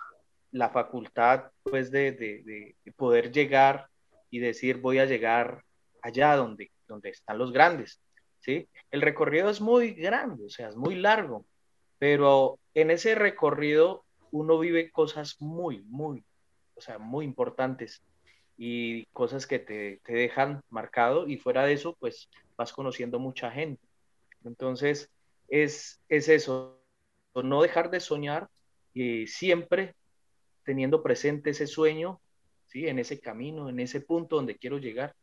la 0.51 0.71
facultad 0.71 1.45
pues 1.63 1.89
de, 1.89 2.11
de, 2.11 2.75
poder 2.97 3.31
llegar 3.31 3.87
y 4.29 4.39
decir 4.39 4.81
voy 4.81 4.99
a 4.99 5.05
llegar 5.05 5.63
allá 6.01 6.35
donde, 6.35 6.69
donde 6.91 7.09
están 7.09 7.37
los 7.37 7.51
grandes, 7.51 7.99
¿sí? 8.39 8.67
El 8.91 9.01
recorrido 9.01 9.49
es 9.49 9.61
muy 9.61 9.93
grande, 9.93 10.45
o 10.45 10.49
sea, 10.49 10.69
es 10.69 10.75
muy 10.75 10.95
largo, 10.95 11.45
pero 11.97 12.59
en 12.73 12.91
ese 12.91 13.15
recorrido 13.15 14.03
uno 14.31 14.59
vive 14.59 14.91
cosas 14.91 15.37
muy, 15.39 15.81
muy, 15.83 16.23
o 16.75 16.81
sea, 16.81 16.99
muy 16.99 17.25
importantes 17.25 18.01
y 18.57 19.05
cosas 19.07 19.47
que 19.47 19.59
te, 19.59 20.01
te 20.03 20.13
dejan 20.13 20.61
marcado 20.69 21.27
y 21.27 21.37
fuera 21.37 21.65
de 21.65 21.73
eso, 21.73 21.95
pues 21.99 22.29
vas 22.57 22.73
conociendo 22.73 23.19
mucha 23.19 23.49
gente. 23.51 23.81
Entonces, 24.43 25.09
es, 25.47 26.01
es 26.09 26.29
eso, 26.29 26.79
no 27.35 27.61
dejar 27.61 27.89
de 27.91 27.99
soñar 27.99 28.49
y 28.93 29.27
siempre 29.27 29.95
teniendo 30.63 31.03
presente 31.03 31.51
ese 31.51 31.67
sueño, 31.67 32.21
¿sí? 32.67 32.87
En 32.87 32.99
ese 32.99 33.19
camino, 33.19 33.69
en 33.69 33.79
ese 33.79 34.01
punto 34.01 34.35
donde 34.37 34.57
quiero 34.57 34.77
llegar. 34.77 35.15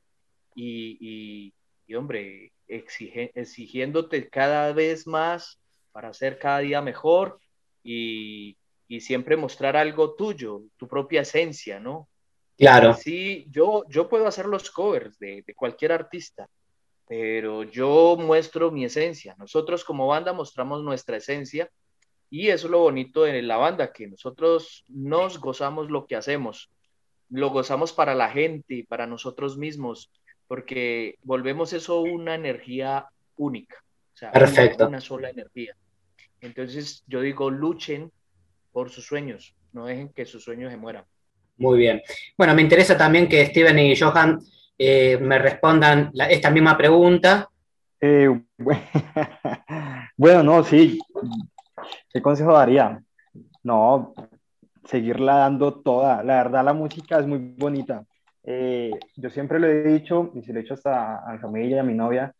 Y, 0.54 0.98
y, 1.00 1.54
hombre, 1.94 2.52
exigiéndote 2.66 4.28
cada 4.28 4.72
vez 4.72 5.06
más 5.06 5.60
para 5.92 6.12
ser 6.12 6.38
cada 6.38 6.60
día 6.60 6.82
mejor 6.82 7.40
y, 7.82 8.56
y, 8.86 9.00
siempre 9.00 9.36
mostrar 9.36 9.76
algo 9.76 10.14
tuyo, 10.14 10.62
tu 10.76 10.86
propia 10.86 11.22
esencia, 11.22 11.80
¿no? 11.80 12.08
Claro. 12.56 12.94
Sí, 12.94 13.46
yo, 13.50 13.84
yo 13.88 14.08
puedo 14.08 14.26
hacer 14.26 14.46
los 14.46 14.70
covers 14.70 15.18
de, 15.18 15.42
de 15.46 15.54
cualquier 15.54 15.92
artista, 15.92 16.48
pero 17.06 17.62
yo 17.62 18.16
muestro 18.18 18.70
mi 18.70 18.84
esencia. 18.84 19.34
Nosotros 19.38 19.84
como 19.84 20.06
banda 20.08 20.32
mostramos 20.32 20.82
nuestra 20.82 21.16
esencia 21.16 21.70
y 22.30 22.48
eso 22.48 22.66
es 22.66 22.70
lo 22.70 22.80
bonito 22.80 23.22
de 23.22 23.42
la 23.42 23.56
banda, 23.56 23.92
que 23.92 24.06
nosotros 24.06 24.84
nos 24.88 25.40
gozamos 25.40 25.90
lo 25.90 26.06
que 26.06 26.16
hacemos, 26.16 26.70
lo 27.30 27.50
gozamos 27.50 27.92
para 27.92 28.14
la 28.14 28.30
gente 28.30 28.74
y 28.74 28.82
para 28.82 29.06
nosotros 29.06 29.56
mismos, 29.56 30.10
porque 30.48 31.16
volvemos 31.22 31.72
eso 31.72 32.00
una 32.00 32.34
energía 32.34 33.06
única, 33.36 33.76
o 34.14 34.16
sea, 34.16 34.32
Perfecto. 34.32 34.88
Una, 34.88 35.00
sola 35.00 35.30
energía. 35.30 35.76
Entonces 36.40 37.04
yo 37.06 37.20
digo, 37.20 37.50
luchen 37.50 38.10
por 38.72 38.90
sus 38.90 39.06
sueños, 39.06 39.54
no 39.72 39.86
dejen 39.86 40.08
que 40.08 40.24
sus 40.24 40.42
sueños 40.42 40.72
se 40.72 40.76
mueran. 40.76 41.04
Muy 41.58 41.78
bien. 41.78 42.02
Bueno, 42.36 42.54
me 42.54 42.62
interesa 42.62 42.96
también 42.96 43.28
que 43.28 43.46
Steven 43.46 43.78
y 43.78 43.96
Johan 43.96 44.40
eh, 44.76 45.18
me 45.18 45.38
respondan 45.38 46.10
esta 46.30 46.50
misma 46.50 46.76
pregunta. 46.76 47.48
Eh, 48.00 48.28
bueno, 50.16 50.42
no, 50.42 50.64
sí, 50.64 50.98
¿Qué 52.12 52.22
consejo 52.22 52.52
daría? 52.52 53.02
No, 53.62 54.14
seguirla 54.84 55.36
dando 55.36 55.74
toda. 55.74 56.22
La 56.22 56.36
verdad, 56.42 56.64
la 56.64 56.72
música 56.72 57.18
es 57.18 57.26
muy 57.26 57.38
bonita. 57.56 58.04
Eh, 58.44 58.92
yo 59.16 59.30
siempre 59.30 59.58
lo 59.58 59.66
he 59.66 59.82
dicho, 59.82 60.32
y 60.34 60.42
se 60.42 60.52
lo 60.52 60.58
he 60.58 60.62
dicho 60.62 60.74
hasta 60.74 61.18
a 61.18 61.32
mi 61.32 61.38
familia 61.38 61.76
y 61.76 61.80
a 61.80 61.84
mi 61.84 61.94
novia, 61.94 62.34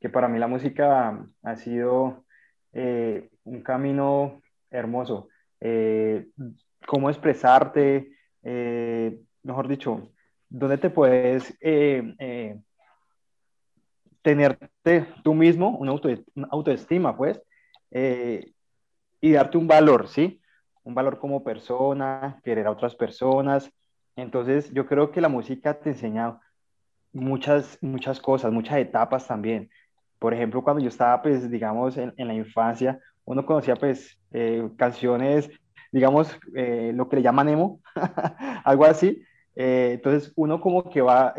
que 0.00 0.08
para 0.08 0.28
mí 0.28 0.38
la 0.38 0.46
música 0.46 1.26
ha 1.42 1.56
sido 1.56 2.24
eh, 2.72 3.30
un 3.44 3.62
camino 3.62 4.42
hermoso. 4.70 5.28
Eh, 5.60 6.28
cómo 6.86 7.08
expresarte, 7.08 8.10
mejor 9.42 9.68
dicho, 9.68 10.10
dónde 10.50 10.76
te 10.76 10.90
puedes 10.90 11.56
tenerte 14.20 15.06
tú 15.22 15.34
mismo, 15.34 15.76
una, 15.78 15.92
autoestima, 16.50 17.16
pues, 17.16 17.40
y 17.90 19.32
darte 19.32 19.56
un 19.56 19.66
valor, 19.66 20.08
¿sí? 20.08 20.42
Un 20.82 20.94
valor 20.94 21.18
como 21.18 21.42
persona, 21.42 22.38
querer 22.44 22.66
a 22.66 22.70
otras 22.70 22.94
personas. 22.94 23.72
Entonces, 24.16 24.72
yo 24.72 24.86
creo 24.86 25.10
que 25.10 25.20
la 25.20 25.28
música 25.28 25.78
te 25.80 25.90
enseña 25.90 26.40
muchas, 27.12 27.78
muchas 27.82 28.20
cosas, 28.20 28.52
muchas 28.52 28.78
etapas 28.78 29.26
también. 29.26 29.70
Por 30.18 30.34
ejemplo, 30.34 30.62
cuando 30.62 30.82
yo 30.82 30.88
estaba, 30.88 31.20
pues, 31.22 31.50
digamos, 31.50 31.96
en, 31.96 32.12
en 32.16 32.28
la 32.28 32.34
infancia, 32.34 33.00
uno 33.24 33.44
conocía, 33.46 33.76
pues, 33.76 34.18
eh, 34.32 34.68
canciones, 34.76 35.48
digamos, 35.92 36.36
eh, 36.54 36.92
lo 36.94 37.08
que 37.08 37.16
le 37.16 37.22
llaman 37.22 37.48
emo, 37.48 37.80
algo 38.64 38.84
así. 38.84 39.22
Eh, 39.54 39.92
entonces, 39.94 40.32
uno 40.36 40.60
como 40.60 40.90
que 40.90 41.00
va 41.00 41.34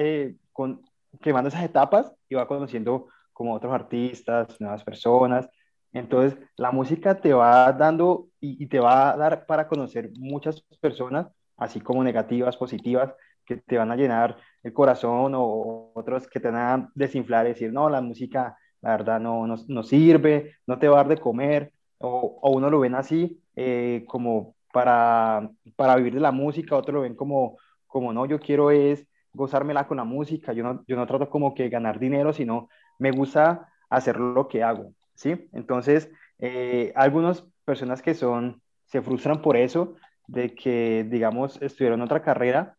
con, 0.53 0.81
quemando 1.21 1.49
esas 1.49 1.63
etapas 1.63 2.11
y 2.29 2.35
va 2.35 2.47
conociendo 2.47 3.07
como 3.33 3.53
otros 3.53 3.73
artistas, 3.73 4.59
nuevas 4.59 4.83
personas. 4.83 5.49
Entonces, 5.91 6.37
la 6.57 6.71
música 6.71 7.19
te 7.19 7.33
va 7.33 7.71
dando 7.73 8.27
y, 8.39 8.65
te 8.67 8.79
va 8.79 9.11
a 9.11 9.17
dar 9.17 9.45
para 9.45 9.67
conocer 9.67 10.11
muchas 10.17 10.61
personas, 10.81 11.27
así 11.57 11.81
como 11.81 12.03
negativas, 12.03 12.57
positivas, 12.57 13.13
que 13.45 13.57
te 13.57 13.77
van 13.77 13.91
a 13.91 13.95
llenar 13.95 14.37
el 14.63 14.73
corazón 14.73 15.33
o 15.35 15.91
otros 15.93 16.27
que 16.27 16.39
te 16.39 16.49
van 16.49 16.81
a 16.81 16.91
desinflar 16.95 17.45
y 17.45 17.49
decir, 17.49 17.71
no, 17.71 17.89
la 17.89 18.01
música, 18.01 18.57
la 18.81 18.91
verdad, 18.91 19.19
no, 19.19 19.45
no, 19.47 19.83
sirve, 19.83 20.55
no 20.65 20.79
te 20.79 20.87
va 20.87 20.95
a 20.95 21.03
dar 21.03 21.09
de 21.09 21.17
comer, 21.17 21.71
o, 21.99 22.39
o 22.41 22.51
uno 22.51 22.69
lo 22.69 22.79
ven 22.79 22.95
así, 22.95 23.39
eh, 23.55 24.03
como 24.07 24.55
para, 24.73 25.49
para 25.75 25.95
vivir 25.95 26.15
de 26.15 26.19
la 26.19 26.31
música, 26.31 26.75
otros 26.75 26.95
lo 26.95 27.01
ven 27.01 27.15
como, 27.15 27.57
como 27.87 28.11
no, 28.11 28.25
yo 28.25 28.39
quiero 28.39 28.71
es 28.71 29.07
gozármela 29.35 29.87
con 29.87 29.97
la 29.97 30.03
música, 30.03 30.53
yo 30.53 30.63
no, 30.63 30.83
yo 30.87 30.95
no 30.95 31.05
trato 31.05 31.29
como 31.29 31.53
que 31.53 31.69
ganar 31.69 31.99
dinero, 31.99 32.33
sino 32.33 32.69
me 32.97 33.11
gusta 33.11 33.69
hacer 33.89 34.17
lo 34.19 34.47
que 34.47 34.63
hago. 34.63 34.93
¿sí? 35.13 35.49
Entonces, 35.53 36.09
eh, 36.39 36.91
algunas 36.95 37.45
personas 37.65 38.01
que 38.01 38.13
son, 38.13 38.61
se 38.85 39.01
frustran 39.01 39.41
por 39.41 39.57
eso, 39.57 39.95
de 40.27 40.55
que, 40.55 41.05
digamos, 41.09 41.61
estudiaron 41.61 42.01
otra 42.01 42.21
carrera 42.21 42.77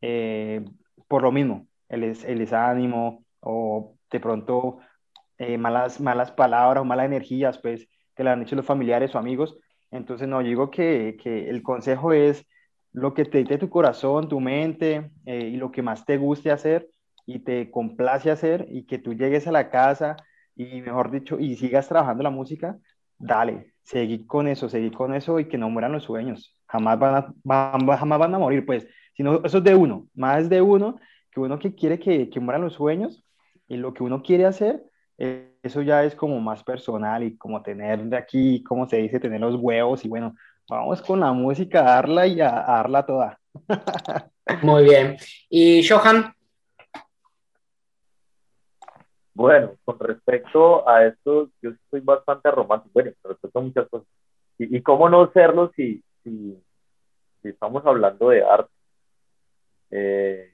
eh, 0.00 0.64
por 1.08 1.22
lo 1.22 1.32
mismo, 1.32 1.66
el, 1.88 2.04
el 2.04 2.38
desánimo 2.38 3.24
o 3.40 3.96
de 4.10 4.20
pronto 4.20 4.78
eh, 5.38 5.58
malas, 5.58 6.00
malas 6.00 6.30
palabras 6.30 6.82
o 6.82 6.84
malas 6.84 7.06
energías, 7.06 7.58
pues, 7.58 7.88
que 8.14 8.24
le 8.24 8.30
han 8.30 8.42
hecho 8.42 8.56
los 8.56 8.66
familiares 8.66 9.14
o 9.14 9.18
amigos. 9.18 9.58
Entonces, 9.90 10.28
no, 10.28 10.40
digo 10.40 10.70
que, 10.70 11.16
que 11.22 11.48
el 11.48 11.62
consejo 11.62 12.12
es 12.12 12.46
lo 12.92 13.14
que 13.14 13.24
te 13.24 13.44
dé 13.44 13.58
tu 13.58 13.70
corazón, 13.70 14.28
tu 14.28 14.40
mente 14.40 15.10
y 15.24 15.56
lo 15.56 15.70
que 15.70 15.82
más 15.82 16.04
te 16.04 16.16
guste 16.16 16.50
hacer 16.50 16.88
y 17.26 17.40
te 17.40 17.70
complace 17.70 18.30
hacer 18.30 18.66
y 18.70 18.86
que 18.86 18.98
tú 18.98 19.14
llegues 19.14 19.46
a 19.46 19.52
la 19.52 19.70
casa 19.70 20.16
y 20.56 20.80
mejor 20.80 21.10
dicho, 21.10 21.38
y 21.38 21.56
sigas 21.56 21.86
trabajando 21.86 22.24
la 22.24 22.30
música, 22.30 22.78
dale, 23.18 23.74
seguí 23.88 24.26
con 24.26 24.48
eso, 24.48 24.68
seguí 24.68 24.90
con 24.90 25.14
eso 25.14 25.40
y 25.40 25.48
que 25.48 25.56
no 25.56 25.70
mueran 25.70 25.92
los 25.92 26.04
sueños. 26.04 26.54
Jamás 26.66 26.98
van 26.98 27.14
a, 27.14 27.34
van, 27.42 27.86
jamás 27.86 28.18
van 28.18 28.34
a 28.34 28.38
morir, 28.38 28.66
pues, 28.66 28.86
sino 29.14 29.42
eso 29.44 29.58
es 29.58 29.64
de 29.64 29.74
uno, 29.74 30.06
más 30.14 30.48
de 30.50 30.60
uno, 30.60 30.96
que 31.30 31.40
uno 31.40 31.58
que 31.58 31.74
quiere 31.74 31.98
que, 31.98 32.28
que 32.28 32.40
mueran 32.40 32.62
los 32.62 32.74
sueños 32.74 33.24
y 33.66 33.78
lo 33.78 33.94
que 33.94 34.02
uno 34.02 34.22
quiere 34.22 34.44
hacer, 34.44 34.84
eh, 35.16 35.54
eso 35.62 35.80
ya 35.80 36.04
es 36.04 36.14
como 36.14 36.38
más 36.38 36.62
personal 36.62 37.22
y 37.22 37.36
como 37.38 37.62
tener 37.62 38.04
de 38.04 38.16
aquí, 38.16 38.62
como 38.62 38.86
se 38.86 38.98
dice, 38.98 39.20
tener 39.20 39.40
los 39.40 39.56
huevos 39.56 40.04
y 40.04 40.08
bueno, 40.08 40.36
vamos 40.68 41.00
con 41.00 41.20
la 41.20 41.32
música 41.32 41.80
a 41.80 41.94
darla 41.94 42.26
y 42.26 42.40
a 42.42 42.50
darla 42.50 43.06
toda. 43.06 43.40
Muy 44.62 44.84
bien. 44.84 45.16
¿Y 45.48 45.86
Johan? 45.86 46.34
Bueno, 49.38 49.76
con 49.84 50.00
respecto 50.00 50.88
a 50.88 51.06
esto, 51.06 51.48
yo 51.62 51.70
soy 51.92 52.00
bastante 52.00 52.50
romántico, 52.50 52.90
bueno, 52.92 53.12
con 53.22 53.30
respecto 53.30 53.58
a 53.60 53.62
muchas 53.62 53.88
cosas. 53.88 54.08
¿Y, 54.58 54.82
cómo 54.82 55.08
no 55.08 55.30
serlo 55.30 55.70
si, 55.76 56.02
si, 56.24 56.60
estamos 57.44 57.86
hablando 57.86 58.30
de 58.30 58.42
arte? 58.42 58.72
Eh, 59.92 60.52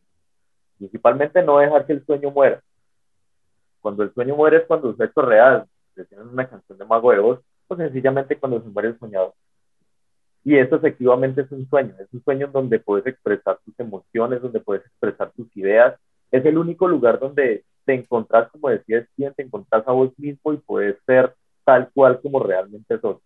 Principalmente 0.77 1.43
no 1.43 1.61
dejar 1.61 1.87
que 1.87 1.95
el 1.95 2.05
sueño 2.05 2.31
muera. 2.31 2.63
Cuando 3.81 4.03
el 4.03 4.13
sueño 4.13 4.37
muere 4.37 4.59
es 4.59 4.67
cuando 4.67 4.91
es 4.91 5.01
hecho 5.01 5.23
real. 5.23 5.65
Tienen 5.95 6.29
una 6.29 6.47
canción 6.47 6.77
de 6.77 6.85
Mago 6.85 7.11
de 7.11 7.21
Oz, 7.21 7.41
o 7.69 7.77
sencillamente 7.77 8.39
cuando 8.39 8.61
se 8.61 8.69
muere 8.69 8.91
el 8.91 8.99
soñador. 8.99 9.33
Y 10.45 10.59
eso 10.59 10.77
efectivamente 10.77 11.41
es 11.41 11.51
un 11.53 11.67
sueño, 11.71 11.95
es 11.99 12.13
un 12.13 12.23
sueño 12.23 12.49
donde 12.49 12.81
puedes 12.81 13.07
expresar 13.07 13.59
tus 13.65 13.81
emociones, 13.81 14.43
donde 14.43 14.61
puedes 14.61 14.85
expresar 14.85 15.33
tus 15.33 15.57
ideas. 15.57 15.99
Es 16.31 16.45
el 16.45 16.59
único 16.59 16.87
lugar 16.87 17.19
donde 17.19 17.65
te 17.85 17.95
encontrás, 17.95 18.51
como 18.51 18.69
decía 18.69 19.05
Steven, 19.13 19.35
te 19.35 19.43
encontrás 19.43 19.87
a 19.87 19.93
vos 19.93 20.11
mismo 20.19 20.53
y 20.53 20.59
puedes 20.59 20.97
ser 21.07 21.35
tal 21.65 21.91
cual 21.93 22.21
como 22.21 22.41
realmente 22.41 22.99
sos. 23.01 23.19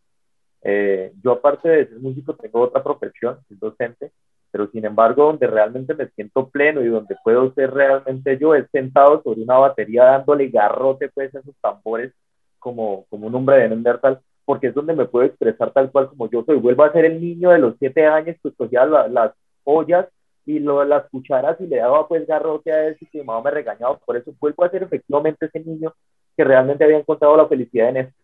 Eh, 0.62 1.12
yo 1.22 1.32
aparte 1.32 1.68
de 1.68 1.86
ser 1.86 1.98
músico 2.00 2.34
tengo 2.34 2.60
otra 2.60 2.82
profesión, 2.82 3.38
soy 3.48 3.56
docente, 3.58 4.12
pero 4.50 4.68
sin 4.70 4.84
embargo 4.84 5.24
donde 5.24 5.46
realmente 5.46 5.94
me 5.94 6.08
siento 6.08 6.48
pleno 6.48 6.82
y 6.82 6.88
donde 6.88 7.16
puedo 7.22 7.52
ser 7.54 7.72
realmente 7.72 8.38
yo 8.38 8.54
es 8.54 8.66
sentado 8.72 9.22
sobre 9.22 9.42
una 9.42 9.58
batería 9.58 10.04
dándole 10.04 10.48
garrote 10.48 11.08
pues 11.10 11.34
a 11.34 11.40
esos 11.40 11.54
tambores 11.60 12.12
como, 12.58 13.04
como 13.08 13.26
un 13.26 13.34
hombre 13.34 13.58
de 13.58 13.68
Neandertal 13.68 14.20
porque 14.44 14.68
es 14.68 14.74
donde 14.74 14.94
me 14.94 15.04
puedo 15.04 15.26
expresar 15.26 15.72
tal 15.72 15.90
cual 15.92 16.08
como 16.08 16.28
yo 16.30 16.42
soy. 16.44 16.56
Vuelvo 16.56 16.82
a 16.82 16.92
ser 16.92 17.04
el 17.04 17.20
niño 17.20 17.50
de 17.50 17.58
los 17.58 17.76
siete 17.78 18.06
años 18.06 18.36
que 18.42 18.50
cogía 18.52 18.86
las 18.86 19.32
ollas 19.62 20.06
y 20.48 20.60
lo, 20.60 20.82
las 20.84 21.08
cucharas 21.10 21.60
y 21.60 21.66
le 21.66 21.76
daba 21.76 22.08
pues 22.08 22.26
garrote 22.26 22.72
a 22.72 22.86
él 22.86 22.96
y 22.98 23.06
que 23.06 23.18
mi 23.18 23.24
mamá 23.24 23.42
me 23.42 23.50
regañaba. 23.50 23.98
Por 23.98 24.16
eso 24.16 24.32
vuelvo 24.40 24.64
a 24.64 24.70
ser 24.70 24.82
efectivamente 24.82 25.44
ese 25.44 25.60
niño 25.60 25.92
que 26.36 26.42
realmente 26.42 26.84
había 26.84 26.98
encontrado 26.98 27.36
la 27.36 27.46
felicidad 27.46 27.90
en 27.90 27.96
esto. 27.98 28.14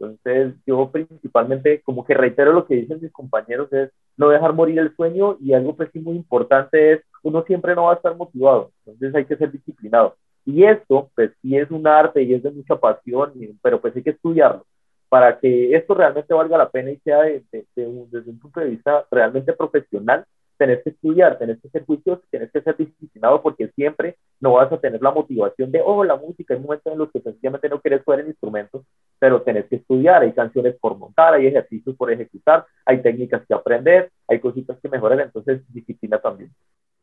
Entonces 0.00 0.54
yo 0.66 0.90
principalmente 0.90 1.80
como 1.82 2.04
que 2.04 2.14
reitero 2.14 2.52
lo 2.52 2.66
que 2.66 2.74
dicen 2.74 3.00
mis 3.00 3.12
compañeros 3.12 3.72
es 3.72 3.90
no 4.16 4.30
dejar 4.30 4.52
morir 4.52 4.80
el 4.80 4.96
sueño 4.96 5.36
y 5.40 5.52
algo 5.52 5.76
pues 5.76 5.90
sí 5.92 6.00
muy 6.00 6.16
importante 6.16 6.94
es 6.94 7.02
uno 7.22 7.44
siempre 7.44 7.76
no 7.76 7.84
va 7.84 7.92
a 7.92 7.96
estar 7.96 8.16
motivado, 8.16 8.72
entonces 8.86 9.14
hay 9.14 9.26
que 9.26 9.36
ser 9.36 9.52
disciplinado. 9.52 10.16
Y 10.46 10.64
esto 10.64 11.10
pues 11.14 11.32
sí 11.42 11.56
es 11.56 11.70
un 11.70 11.86
arte 11.86 12.22
y 12.22 12.34
es 12.34 12.42
de 12.42 12.50
mucha 12.50 12.76
pasión, 12.76 13.32
pero 13.62 13.80
pues 13.80 13.94
hay 13.94 14.02
que 14.02 14.10
estudiarlo 14.10 14.64
para 15.10 15.38
que 15.38 15.76
esto 15.76 15.94
realmente 15.94 16.32
valga 16.32 16.56
la 16.56 16.70
pena 16.70 16.90
y 16.92 16.96
sea 17.00 17.22
de, 17.22 17.44
un, 17.86 18.08
desde 18.10 18.30
un 18.30 18.38
punto 18.38 18.60
de 18.60 18.70
vista 18.70 19.04
realmente 19.10 19.52
profesional, 19.52 20.24
tenés 20.60 20.82
que 20.84 20.90
estudiar, 20.90 21.38
tenés 21.38 21.58
que 21.58 21.70
ser 21.70 21.86
juicioso, 21.86 22.20
tenés 22.30 22.50
que 22.52 22.60
ser 22.60 22.76
disciplinado 22.76 23.40
porque 23.40 23.68
siempre 23.68 24.16
no 24.40 24.52
vas 24.52 24.70
a 24.70 24.78
tener 24.78 25.00
la 25.00 25.10
motivación 25.10 25.72
de, 25.72 25.80
oh, 25.82 26.04
la 26.04 26.16
música, 26.16 26.52
hay 26.52 26.60
momentos 26.60 26.92
en 26.92 26.98
los 26.98 27.10
que 27.10 27.22
sencillamente 27.22 27.70
no 27.70 27.80
quieres 27.80 28.02
jugar 28.04 28.20
en 28.20 28.26
instrumentos, 28.26 28.82
pero 29.18 29.40
tenés 29.40 29.64
que 29.70 29.76
estudiar, 29.76 30.20
hay 30.20 30.32
canciones 30.32 30.76
por 30.78 30.98
montar, 30.98 31.32
hay 31.32 31.46
ejercicios 31.46 31.96
por 31.96 32.12
ejecutar, 32.12 32.66
hay 32.84 33.00
técnicas 33.00 33.40
que 33.48 33.54
aprender, 33.54 34.10
hay 34.28 34.38
cositas 34.38 34.76
que 34.82 34.90
mejorar, 34.90 35.18
entonces 35.22 35.62
disciplina 35.68 36.18
también. 36.18 36.52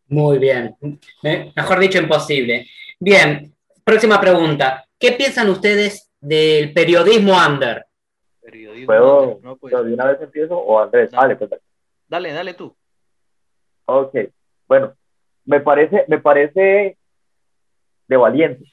Muy 0.07 0.37
bien, 0.37 0.75
mejor 1.55 1.79
dicho, 1.79 1.97
imposible. 1.97 2.67
Bien, 2.99 3.55
próxima 3.83 4.21
pregunta. 4.21 4.85
¿Qué 4.99 5.13
piensan 5.13 5.49
ustedes 5.49 6.11
del 6.21 6.73
periodismo 6.73 7.33
under? 7.35 7.87
¿Puedo, 8.85 9.39
pues. 9.59 9.73
de 9.73 9.93
una 9.95 10.05
vez 10.05 10.21
empiezo 10.21 10.55
o 10.55 10.79
Andrés? 10.79 11.09
Dale, 11.09 11.35
pues, 11.35 11.49
dale, 12.07 12.33
dale, 12.33 12.53
tú. 12.53 12.75
Ok, 13.89 14.15
bueno, 14.67 14.93
me 15.45 15.61
parece, 15.61 16.03
me 16.09 16.19
parece 16.19 16.97
de 18.09 18.17
valientes, 18.17 18.69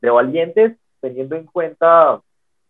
de 0.00 0.10
valientes 0.10 0.78
teniendo 1.00 1.34
en 1.34 1.46
cuenta 1.46 2.22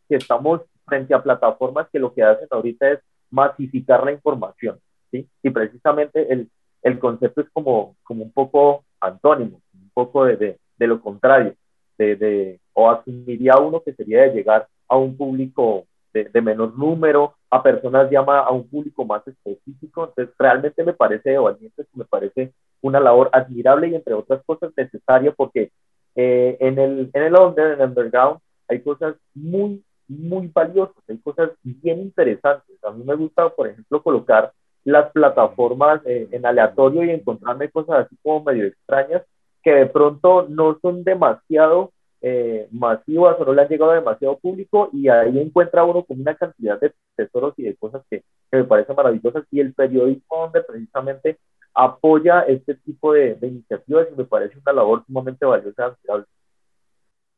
que 0.08 0.16
estamos 0.16 0.62
frente 0.86 1.12
a 1.12 1.22
plataformas 1.22 1.88
que 1.92 1.98
lo 1.98 2.14
que 2.14 2.22
hacen 2.22 2.48
ahorita 2.50 2.92
es 2.92 3.00
masificar 3.30 4.02
la 4.02 4.12
información, 4.12 4.80
¿sí? 5.10 5.28
Y 5.42 5.50
precisamente 5.50 6.32
el, 6.32 6.50
el 6.82 6.98
concepto 6.98 7.42
es 7.42 7.50
como, 7.50 7.96
como 8.02 8.24
un 8.24 8.32
poco 8.32 8.84
antónimo, 8.98 9.60
un 9.74 9.90
poco 9.92 10.24
de, 10.24 10.36
de, 10.36 10.58
de 10.78 10.86
lo 10.86 11.02
contrario, 11.02 11.54
de, 11.98 12.16
de, 12.16 12.60
o 12.72 12.90
asumiría 12.90 13.58
uno 13.58 13.82
que 13.82 13.92
sería 13.92 14.22
de 14.22 14.32
llegar 14.32 14.66
a 14.88 14.96
un 14.96 15.18
público 15.18 15.86
de, 16.12 16.40
menor 16.40 16.76
número, 16.78 17.34
a 17.50 17.62
personas 17.62 18.10
llama 18.10 18.40
a 18.40 18.50
un 18.50 18.68
público 18.68 19.04
más 19.04 19.26
específico. 19.26 20.04
Entonces, 20.04 20.34
realmente 20.38 20.84
me 20.84 20.92
parece 20.92 21.36
valiente, 21.38 21.84
me 21.94 22.04
parece 22.04 22.52
una 22.80 23.00
labor 23.00 23.30
admirable 23.32 23.88
y, 23.88 23.94
entre 23.94 24.14
otras 24.14 24.42
cosas, 24.44 24.72
necesaria 24.76 25.32
porque 25.32 25.70
eh, 26.14 26.56
en, 26.60 26.78
el, 26.78 27.10
en 27.12 27.22
el 27.22 27.36
en 27.56 27.72
el 27.72 27.80
underground, 27.80 28.40
hay 28.68 28.80
cosas 28.82 29.16
muy, 29.34 29.82
muy 30.08 30.48
valiosas, 30.48 31.02
hay 31.08 31.18
cosas 31.18 31.50
bien 31.62 32.00
interesantes. 32.00 32.82
A 32.84 32.90
mí 32.90 33.04
me 33.04 33.14
gusta, 33.14 33.48
por 33.50 33.68
ejemplo, 33.68 34.02
colocar 34.02 34.52
las 34.84 35.10
plataformas 35.12 36.00
eh, 36.06 36.28
en 36.32 36.44
aleatorio 36.44 37.04
y 37.04 37.10
encontrarme 37.10 37.70
cosas 37.70 38.06
así 38.06 38.16
como 38.22 38.44
medio 38.44 38.66
extrañas 38.66 39.22
que 39.62 39.72
de 39.72 39.86
pronto 39.86 40.46
no 40.48 40.78
son 40.82 41.04
demasiado 41.04 41.92
eh, 42.24 42.68
masivas 42.70 43.36
o 43.40 43.44
no 43.44 43.52
le 43.52 43.62
han 43.62 43.68
llegado 43.68 43.90
a 43.90 43.96
demasiado 43.96 44.38
público 44.38 44.88
y 44.92 45.08
ahí 45.08 45.40
encuentra 45.40 45.82
uno 45.82 46.04
con 46.04 46.20
una 46.20 46.36
cantidad 46.36 46.80
de 46.80 46.94
tesoros 47.16 47.52
y 47.56 47.64
de 47.64 47.76
cosas 47.76 48.04
que, 48.08 48.22
me 48.52 48.62
parecen 48.64 48.94
maravillosas 48.94 49.44
y 49.50 49.60
el 49.60 49.74
periodismo 49.74 50.36
donde 50.36 50.62
precisamente 50.62 51.38
apoya 51.74 52.42
este 52.42 52.76
tipo 52.76 53.12
de, 53.12 53.36
iniciativas 53.42 54.06
y 54.12 54.14
me 54.14 54.24
parece 54.24 54.58
una 54.58 54.72
labor 54.72 55.04
sumamente 55.06 55.44
valiosa. 55.44 55.96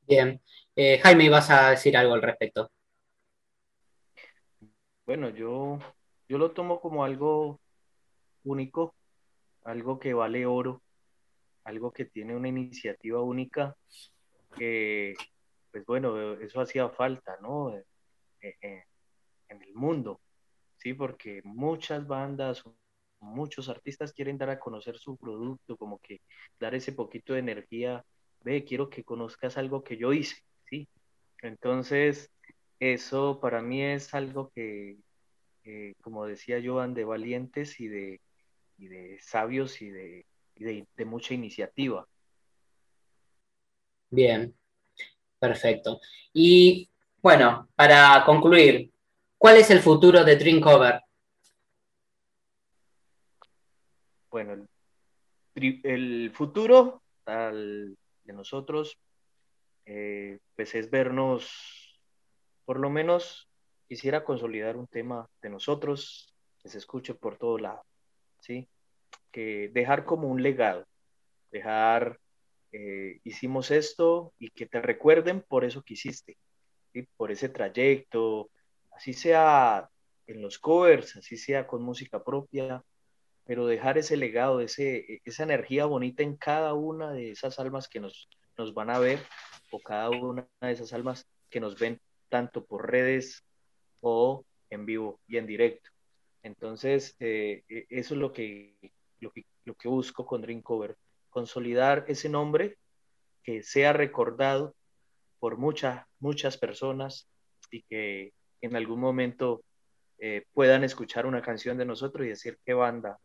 Bien, 0.07 0.41
eh, 0.77 0.99
Jaime, 0.99 1.31
vas 1.31 1.49
a 1.51 1.71
decir 1.71 1.97
algo 1.97 2.15
al 2.15 2.23
respecto. 2.23 2.69
Bueno, 5.07 5.31
yo, 5.31 5.79
yo 6.29 6.37
lo 6.37 6.51
tomo 6.51 6.81
como 6.81 7.05
algo 7.05 7.59
único, 8.43 8.95
algo 9.63 9.99
que 9.99 10.13
vale 10.13 10.45
oro, 10.45 10.83
algo 11.63 11.91
que 11.93 12.05
tiene 12.05 12.37
una 12.37 12.49
iniciativa 12.49 13.23
única 13.23 13.77
que, 14.55 15.15
pues 15.71 15.85
bueno, 15.87 16.35
eso 16.35 16.61
hacía 16.61 16.89
falta, 16.91 17.37
¿no? 17.41 17.77
Eh, 17.77 17.85
eh, 18.41 18.85
en 19.49 19.63
el 19.63 19.75
mundo, 19.75 20.21
¿sí? 20.77 20.95
Porque 20.95 21.41
muchas 21.45 22.07
bandas, 22.07 22.63
muchos 23.21 23.69
artistas 23.69 24.13
quieren 24.13 24.39
dar 24.39 24.51
a 24.51 24.59
conocer 24.59 24.99
su 24.99 25.17
producto, 25.17 25.77
como 25.77 25.99
que 25.99 26.21
dar 26.59 26.75
ese 26.75 26.93
poquito 26.93 27.33
de 27.35 27.41
energía, 27.41 28.05
ve, 28.43 28.65
quiero 28.65 28.91
que 28.91 29.05
conozcas 29.05 29.57
algo 29.57 29.83
que 29.83 29.97
yo 29.97 30.13
hice, 30.13 30.43
¿sí? 30.69 30.89
Entonces, 31.43 32.31
eso 32.81 33.41
para 33.41 33.63
mí 33.63 33.83
es 33.83 34.15
algo 34.15 34.51
que, 34.55 34.99
como 36.03 36.27
decía 36.27 36.61
Joan, 36.65 36.95
de 36.95 37.05
valientes 37.05 37.81
y 37.81 37.89
de, 37.89 38.21
y 38.77 38.89
de 38.89 39.19
sabios 39.21 39.81
y 39.81 39.91
y 40.57 40.65
de, 40.65 40.87
de 40.97 41.05
mucha 41.05 41.35
iniciativa. 41.35 42.07
Bien, 44.15 44.55
perfecto. 45.41 46.01
Y 46.33 46.89
bueno, 47.21 47.69
para 47.75 48.23
concluir, 48.25 48.93
¿cuál 49.37 49.57
es 49.57 49.71
el 49.71 49.81
futuro 49.81 50.23
de 50.23 50.37
Dream 50.37 50.61
Cover? 50.61 51.01
Bueno, 54.31 54.67
el, 55.57 56.31
futuro 56.33 57.03
de 57.27 58.33
nosotros 58.33 58.97
eh, 59.85 60.39
pues 60.55 60.77
es 60.77 60.89
vernos, 60.91 62.01
por 62.65 62.79
lo 62.79 62.89
menos 62.89 63.49
quisiera 63.89 64.23
consolidar 64.23 64.77
un 64.77 64.87
tema 64.87 65.29
de 65.43 65.51
nosotros 65.51 66.33
que 66.63 66.69
se 66.69 66.79
escuche 66.79 67.15
por 67.15 67.37
todo 67.37 67.59
lado, 67.59 67.85
¿sí? 68.39 68.69
Que 69.33 69.71
dejar 69.73 70.05
como 70.05 70.29
un 70.29 70.41
legado, 70.41 70.87
dejar 71.51 72.21
eh, 72.77 73.21
hicimos 73.23 73.71
esto 73.71 74.33
y 74.37 74.51
que 74.51 74.67
te 74.67 74.83
recuerden 74.83 75.43
por 75.43 75.65
eso 75.65 75.83
que 75.83 75.95
hiciste, 75.95 76.37
por 77.17 77.31
ese 77.31 77.49
trayecto, 77.49 78.51
así 78.91 79.13
sea 79.13 79.89
en 80.27 80.43
los 80.43 80.59
covers, 80.59 81.15
así 81.15 81.37
sea 81.37 81.69
con 81.69 81.83
música 81.83 82.25
propia, 82.25 82.83
pero 83.45 83.67
dejar 83.67 83.97
ese 83.97 84.17
legado, 84.17 84.61
ese, 84.61 85.21
esa 85.25 85.45
energía 85.45 85.85
bonita 85.85 86.25
en 86.25 86.37
cada 86.37 86.75
una 86.75 87.13
de 87.13 87.31
esas 87.31 87.61
almas 87.61 87.89
que 87.89 88.01
nos, 88.01 88.29
nos 88.59 88.75
van 88.75 88.91
a 88.91 88.99
ver 88.99 89.21
o 89.71 89.79
cada 89.79 90.11
una 90.11 90.49
de 90.61 90.73
esas 90.73 90.93
almas 90.93 91.29
que 91.51 91.61
nos 91.61 91.79
ven 91.79 92.01
tanto 92.29 92.65
por 92.65 92.91
redes 92.91 93.45
o 94.01 94.45
en 94.71 94.85
vivo 94.85 95.21
y 95.29 95.37
en 95.37 95.47
directo. 95.47 95.91
Entonces, 96.43 97.15
eh, 97.21 97.63
e, 97.69 97.87
eso 97.89 98.15
es 98.15 98.21
lo 98.21 98.33
que, 98.33 98.75
lo 99.21 99.31
que, 99.31 99.47
lo 99.65 99.77
que 99.77 99.87
busco 99.87 100.27
con 100.27 100.43
Dream 100.43 100.61
Cover, 100.61 100.97
consolidar 101.35 102.05
ese 102.07 102.29
nombre 102.29 102.79
que 103.43 103.65
sea 103.65 103.93
recordado 103.93 104.75
por 105.41 105.59
muchas, 105.59 106.07
muchas 106.21 106.57
personas 106.57 107.29
y 107.73 107.83
que 107.83 108.33
en 108.63 108.77
algún 108.77 109.01
momento 109.01 109.63
eh, 110.19 110.45
puedan 110.55 110.85
escuchar 110.85 111.27
una 111.27 111.43
canción 111.43 111.77
de 111.77 111.85
nosotros 111.85 112.25
y 112.25 112.31
decir 112.31 112.59
qué 112.65 112.73
banda, 112.73 113.19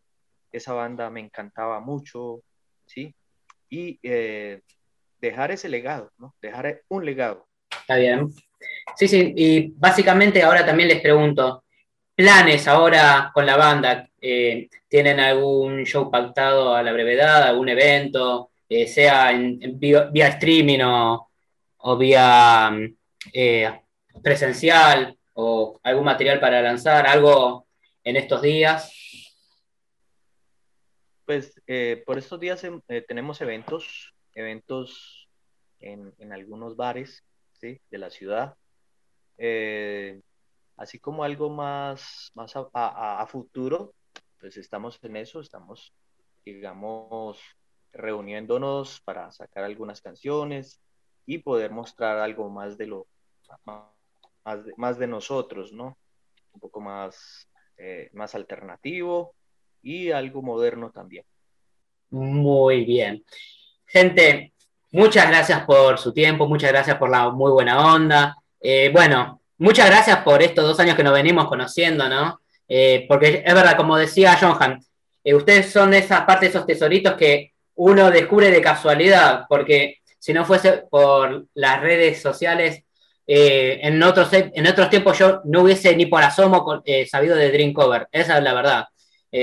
esa 0.52 0.74
banda 0.74 1.12
me 1.12 1.19
encantaba 1.19 1.80
mucho, 1.80 2.41
¿sí? 2.88 3.13
Y 3.69 4.00
eh, 4.02 4.62
dejar 5.22 5.52
ese 5.52 5.69
legado, 5.69 6.12
¿no? 6.17 6.34
Dejar 6.41 6.82
un 6.88 7.06
legado. 7.06 7.48
Está 7.69 7.98
bien. 7.98 8.28
Sí, 8.98 9.08
sí, 9.08 9.34
y 9.38 9.72
básicamente 9.78 10.41
ahora 10.41 10.65
también 10.65 10.89
les 10.89 11.00
pregunto, 11.00 11.63
planes 12.15 12.67
ahora 12.67 13.30
con 13.34 13.45
la 13.45 13.56
banda? 13.56 14.09
Eh, 14.21 14.69
¿Tienen 14.88 15.19
algún 15.19 15.86
show 15.86 16.12
pactado 16.12 16.75
a 16.75 16.84
la 16.84 16.91
brevedad, 16.91 17.43
algún 17.43 17.69
evento? 17.69 18.51
eh, 18.69 18.88
sea 18.88 19.32
en, 19.32 19.79
vía, 19.79 20.27
streaming 20.27 20.79
o, 20.84 21.97
vía 21.97 22.71
eh, 23.34 23.82
presencial 24.21 25.17
o 25.34 25.79
algún 25.82 26.05
material 26.05 26.39
para 26.39 26.62
lanzar, 26.62 27.08
algo 27.08 27.67
en 28.03 28.15
estos 28.15 28.41
días? 28.41 28.93
Pues 31.25 31.53
por 32.05 32.17
estos 32.17 32.39
días 32.39 32.65
tenemos 33.08 33.39
eventos, 33.41 34.13
eventos 34.34 35.29
en, 35.79 36.34
algunos 36.34 36.75
bares 36.75 37.23
de 37.62 37.79
la 37.91 38.10
ciudad. 38.10 38.55
así 40.75 40.99
como 40.99 41.23
algo 41.23 41.49
más, 41.49 42.32
más 42.34 42.53
a 42.55 43.25
futuro, 43.27 43.93
pues 44.39 44.58
estamos 44.58 44.99
en 45.04 45.15
eso, 45.15 45.41
estamos, 45.41 45.93
digamos, 46.45 47.39
reuniéndonos 47.91 49.02
para 49.02 49.32
sacar 49.32 49.63
algunas 49.63 50.02
canciones 50.02 50.80
y 51.25 51.39
poder 51.39 51.71
mostrar 51.71 52.17
algo 52.17 52.49
más 52.49 52.78
de 52.78 52.88
lo 52.88 53.08
más 54.78 54.97
de, 54.97 55.08
nosotros, 55.08 55.71
¿no? 55.73 55.97
Un 56.54 56.60
poco 56.60 56.80
más, 56.80 57.47
eh, 57.78 58.10
más 58.13 58.34
alternativo 58.36 59.36
y 59.82 60.12
algo 60.12 60.41
moderno 60.41 60.91
también. 60.91 61.23
Muy 62.10 62.86
bien. 62.86 63.23
Gente, 63.86 64.54
muchas 64.91 65.28
gracias 65.28 65.65
por 65.65 65.99
su 65.99 66.13
tiempo, 66.13 66.47
muchas 66.47 66.71
gracias 66.71 66.97
por 66.97 67.10
la 67.10 67.30
muy 67.30 67.52
buena 67.52 67.93
onda. 67.93 68.38
Eh, 68.60 68.89
bueno, 68.91 69.41
muchas 69.58 69.88
gracias 69.88 70.23
por 70.23 70.41
estos 70.41 70.65
dos 70.65 70.80
años 70.80 70.95
que 70.95 71.04
nos 71.04 71.13
venimos 71.13 71.47
conociendo, 71.47 72.08
¿no? 72.10 72.39
Eh, 72.69 73.05
porque 73.08 73.41
es 73.43 73.53
verdad, 73.53 73.75
como 73.75 73.97
decía 73.97 74.38
Johan, 74.39 74.79
eh, 75.23 75.34
ustedes 75.34 75.71
son 75.71 75.93
esa 75.95 76.25
parte 76.25 76.45
de 76.45 76.49
esos 76.51 76.67
tesoritos 76.67 77.15
que 77.15 77.53
uno 77.75 78.12
descubre 78.12 78.51
de 78.51 78.62
casualidad, 78.62 79.45
porque 79.49 79.97
si 80.19 80.34
no 80.34 80.45
fuese 80.45 80.84
por 80.89 81.47
las 81.55 81.82
redes 81.82 82.21
sociales, 82.21 82.84
eh, 83.25 83.79
en, 83.82 84.01
otros, 84.03 84.29
en 84.32 84.67
otros 84.67 84.89
tiempos 84.89 85.17
yo 85.17 85.41
no 85.45 85.63
hubiese 85.63 85.95
ni 85.95 86.05
por 86.05 86.21
asomo 86.21 86.84
sabido 87.10 87.36
de 87.36 87.51
Dream 87.51 87.73
Cover, 87.73 88.08
esa 88.12 88.38
es 88.38 88.43
la 88.43 88.53
verdad, 88.53 88.86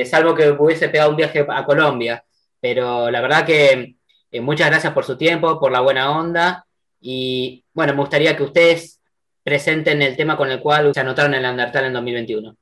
salvo 0.04 0.34
que 0.34 0.50
hubiese 0.50 0.88
pegado 0.88 1.10
un 1.10 1.16
viaje 1.16 1.46
a 1.48 1.64
Colombia, 1.64 2.24
pero 2.60 3.10
la 3.10 3.20
verdad 3.20 3.46
que 3.46 3.96
muchas 4.40 4.68
gracias 4.70 4.92
por 4.92 5.04
su 5.04 5.16
tiempo, 5.16 5.58
por 5.60 5.72
la 5.72 5.80
buena 5.80 6.10
onda, 6.18 6.66
y 7.00 7.64
bueno, 7.72 7.94
me 7.94 8.00
gustaría 8.00 8.36
que 8.36 8.42
ustedes 8.42 9.00
presenten 9.42 10.02
el 10.02 10.16
tema 10.16 10.36
con 10.36 10.50
el 10.50 10.60
cual 10.60 10.92
se 10.92 11.00
anotaron 11.00 11.34
en 11.34 11.44
el 11.44 11.50
Undertale 11.52 11.86
en 11.86 11.92
2021. 11.92 12.56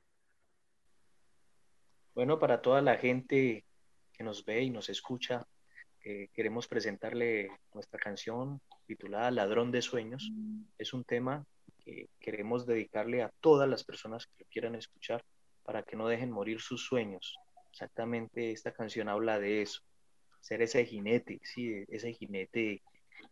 Bueno, 2.15 2.39
para 2.39 2.63
toda 2.63 2.81
la 2.81 2.97
gente 2.97 3.65
que 4.13 4.23
nos 4.23 4.45
ve 4.45 4.63
y 4.63 4.71
nos 4.71 4.89
escucha, 4.89 5.45
eh, 6.05 6.29
queremos 6.33 6.69
presentarle 6.69 7.51
nuestra 7.73 7.99
canción 7.99 8.61
titulada 8.87 9.33
Ladrón 9.33 9.73
de 9.73 9.83
Sueños. 9.83 10.31
Es 10.79 10.93
un 10.93 11.03
tema 11.03 11.45
que 11.85 12.09
queremos 12.21 12.67
dedicarle 12.67 13.23
a 13.25 13.33
todas 13.41 13.69
las 13.69 13.83
personas 13.83 14.29
que 14.29 14.45
lo 14.45 14.47
quieran 14.49 14.77
escuchar 14.77 15.25
para 15.65 15.83
que 15.83 15.97
no 15.97 16.07
dejen 16.07 16.31
morir 16.31 16.61
sus 16.61 16.87
sueños. 16.87 17.37
Exactamente 17.73 18.53
esta 18.53 18.73
canción 18.73 19.09
habla 19.09 19.41
de 19.41 19.63
eso, 19.63 19.81
ser 20.41 20.63
ese 20.63 20.85
jinete, 20.85 21.41
sí, 21.43 21.85
ese 21.89 22.13
jinete 22.13 22.81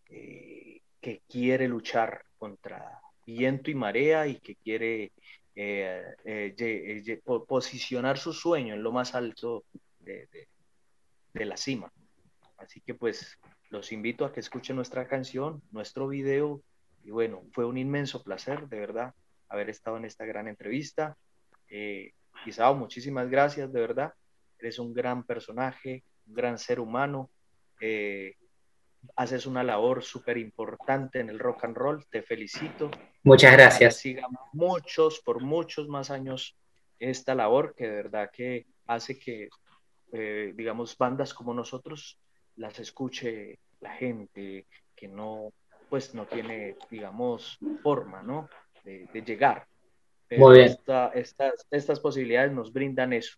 eh, 0.08 0.80
que 1.00 1.22
quiere 1.28 1.68
luchar 1.68 2.24
contra 2.36 3.00
viento 3.24 3.70
y 3.70 3.76
marea 3.76 4.26
y 4.26 4.40
que 4.40 4.56
quiere 4.56 5.12
eh, 5.54 6.02
eh, 6.24 6.54
eh, 6.58 7.22
posicionar 7.46 8.18
su 8.18 8.32
sueño 8.32 8.74
en 8.74 8.82
lo 8.82 8.92
más 8.92 9.14
alto 9.14 9.64
de, 10.00 10.48
la 11.34 11.56
cima. 11.56 11.92
Así 12.56 12.80
que 12.80 12.94
pues 12.94 13.38
los 13.70 13.92
invito 13.92 14.24
a 14.24 14.32
que 14.32 14.40
escuchen 14.40 14.76
nuestra 14.76 15.06
canción, 15.08 15.62
nuestro 15.70 16.08
video. 16.08 16.62
Y 17.04 17.10
bueno, 17.10 17.42
fue 17.52 17.64
un 17.64 17.78
inmenso 17.78 18.22
placer, 18.22 18.68
de 18.68 18.78
verdad, 18.78 19.14
haber 19.48 19.70
estado 19.70 19.96
en 19.96 20.04
esta 20.04 20.24
gran 20.24 20.48
entrevista. 20.48 21.16
Eh, 21.68 22.12
Isao, 22.46 22.74
muchísimas 22.74 23.28
gracias, 23.28 23.72
de 23.72 23.80
verdad. 23.80 24.14
Eres 24.58 24.78
un 24.78 24.94
gran 24.94 25.24
personaje, 25.24 26.04
un 26.26 26.34
gran 26.34 26.58
ser 26.58 26.80
humano. 26.80 27.30
Eh, 27.80 28.36
haces 29.16 29.46
una 29.46 29.62
labor 29.62 30.02
súper 30.02 30.38
importante 30.38 31.20
en 31.20 31.28
el 31.28 31.38
rock 31.38 31.64
and 31.64 31.76
roll, 31.76 32.06
te 32.08 32.22
felicito. 32.22 32.90
Muchas 33.22 33.52
gracias. 33.52 33.96
Siga 33.96 34.26
muchos, 34.52 35.20
por 35.20 35.40
muchos 35.40 35.88
más 35.88 36.10
años 36.10 36.56
esta 36.98 37.34
labor 37.34 37.74
que 37.74 37.88
de 37.88 37.96
verdad 37.96 38.30
que 38.32 38.66
hace 38.86 39.18
que, 39.18 39.48
eh, 40.12 40.52
digamos, 40.54 40.96
bandas 40.96 41.32
como 41.34 41.54
nosotros 41.54 42.18
las 42.56 42.78
escuche 42.78 43.58
la 43.80 43.92
gente 43.94 44.66
que 44.94 45.08
no, 45.08 45.52
pues 45.88 46.14
no 46.14 46.26
tiene, 46.26 46.76
digamos, 46.90 47.58
forma, 47.82 48.22
¿no? 48.22 48.48
De, 48.84 49.06
llegar. 49.24 49.66
Muy 50.30 50.58
bien. 50.58 50.76
estas, 51.14 51.66
estas 51.70 52.00
posibilidades 52.00 52.52
nos 52.52 52.72
brindan 52.72 53.12
eso. 53.12 53.36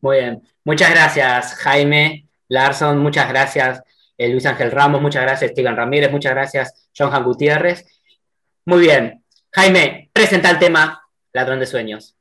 Muy 0.00 0.18
bien. 0.18 0.42
Muchas 0.64 0.90
gracias, 0.90 1.54
Jaime 1.54 2.28
Larson. 2.48 2.98
Muchas 2.98 3.28
gracias 3.28 3.82
eh, 4.18 4.28
Luis 4.28 4.46
Ángel 4.46 4.70
Ramos, 4.70 5.00
muchas 5.00 5.22
gracias, 5.22 5.50
Steven 5.50 5.76
Ramírez, 5.76 6.10
muchas 6.12 6.32
gracias, 6.32 6.88
Johan 6.96 7.24
Gutiérrez. 7.24 7.84
Muy 8.64 8.80
bien. 8.80 9.24
Jaime, 9.50 10.10
presenta 10.12 10.50
el 10.50 10.58
tema 10.58 11.02
Ladrón 11.32 11.58
de 11.58 11.66
Sueños. 11.66 12.16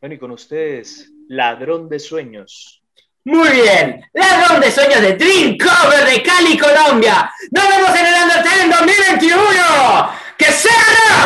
Bueno, 0.00 0.16
y 0.16 0.18
con 0.18 0.32
ustedes, 0.32 1.10
Ladrón 1.28 1.88
de 1.88 1.98
Sueños. 1.98 2.82
Muy 3.24 3.48
bien, 3.48 4.04
Ladrón 4.12 4.60
de 4.60 4.70
Sueños 4.70 5.00
de 5.00 5.14
Dream 5.14 5.56
Cover 5.56 6.04
de 6.04 6.22
Cali, 6.22 6.58
Colombia. 6.58 7.32
Nos 7.52 7.68
vemos 7.68 7.98
en 7.98 8.06
el 8.06 8.14
Undertale 8.22 8.62
en 8.64 8.70
2021. 8.70 10.10
¡Que 10.36 10.46
sea 10.46 11.23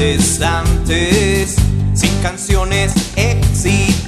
rock! 0.00 0.10
incesantes, 0.16 1.56
sin 1.94 2.22
canciones 2.22 2.92
excitantes. 3.16 3.99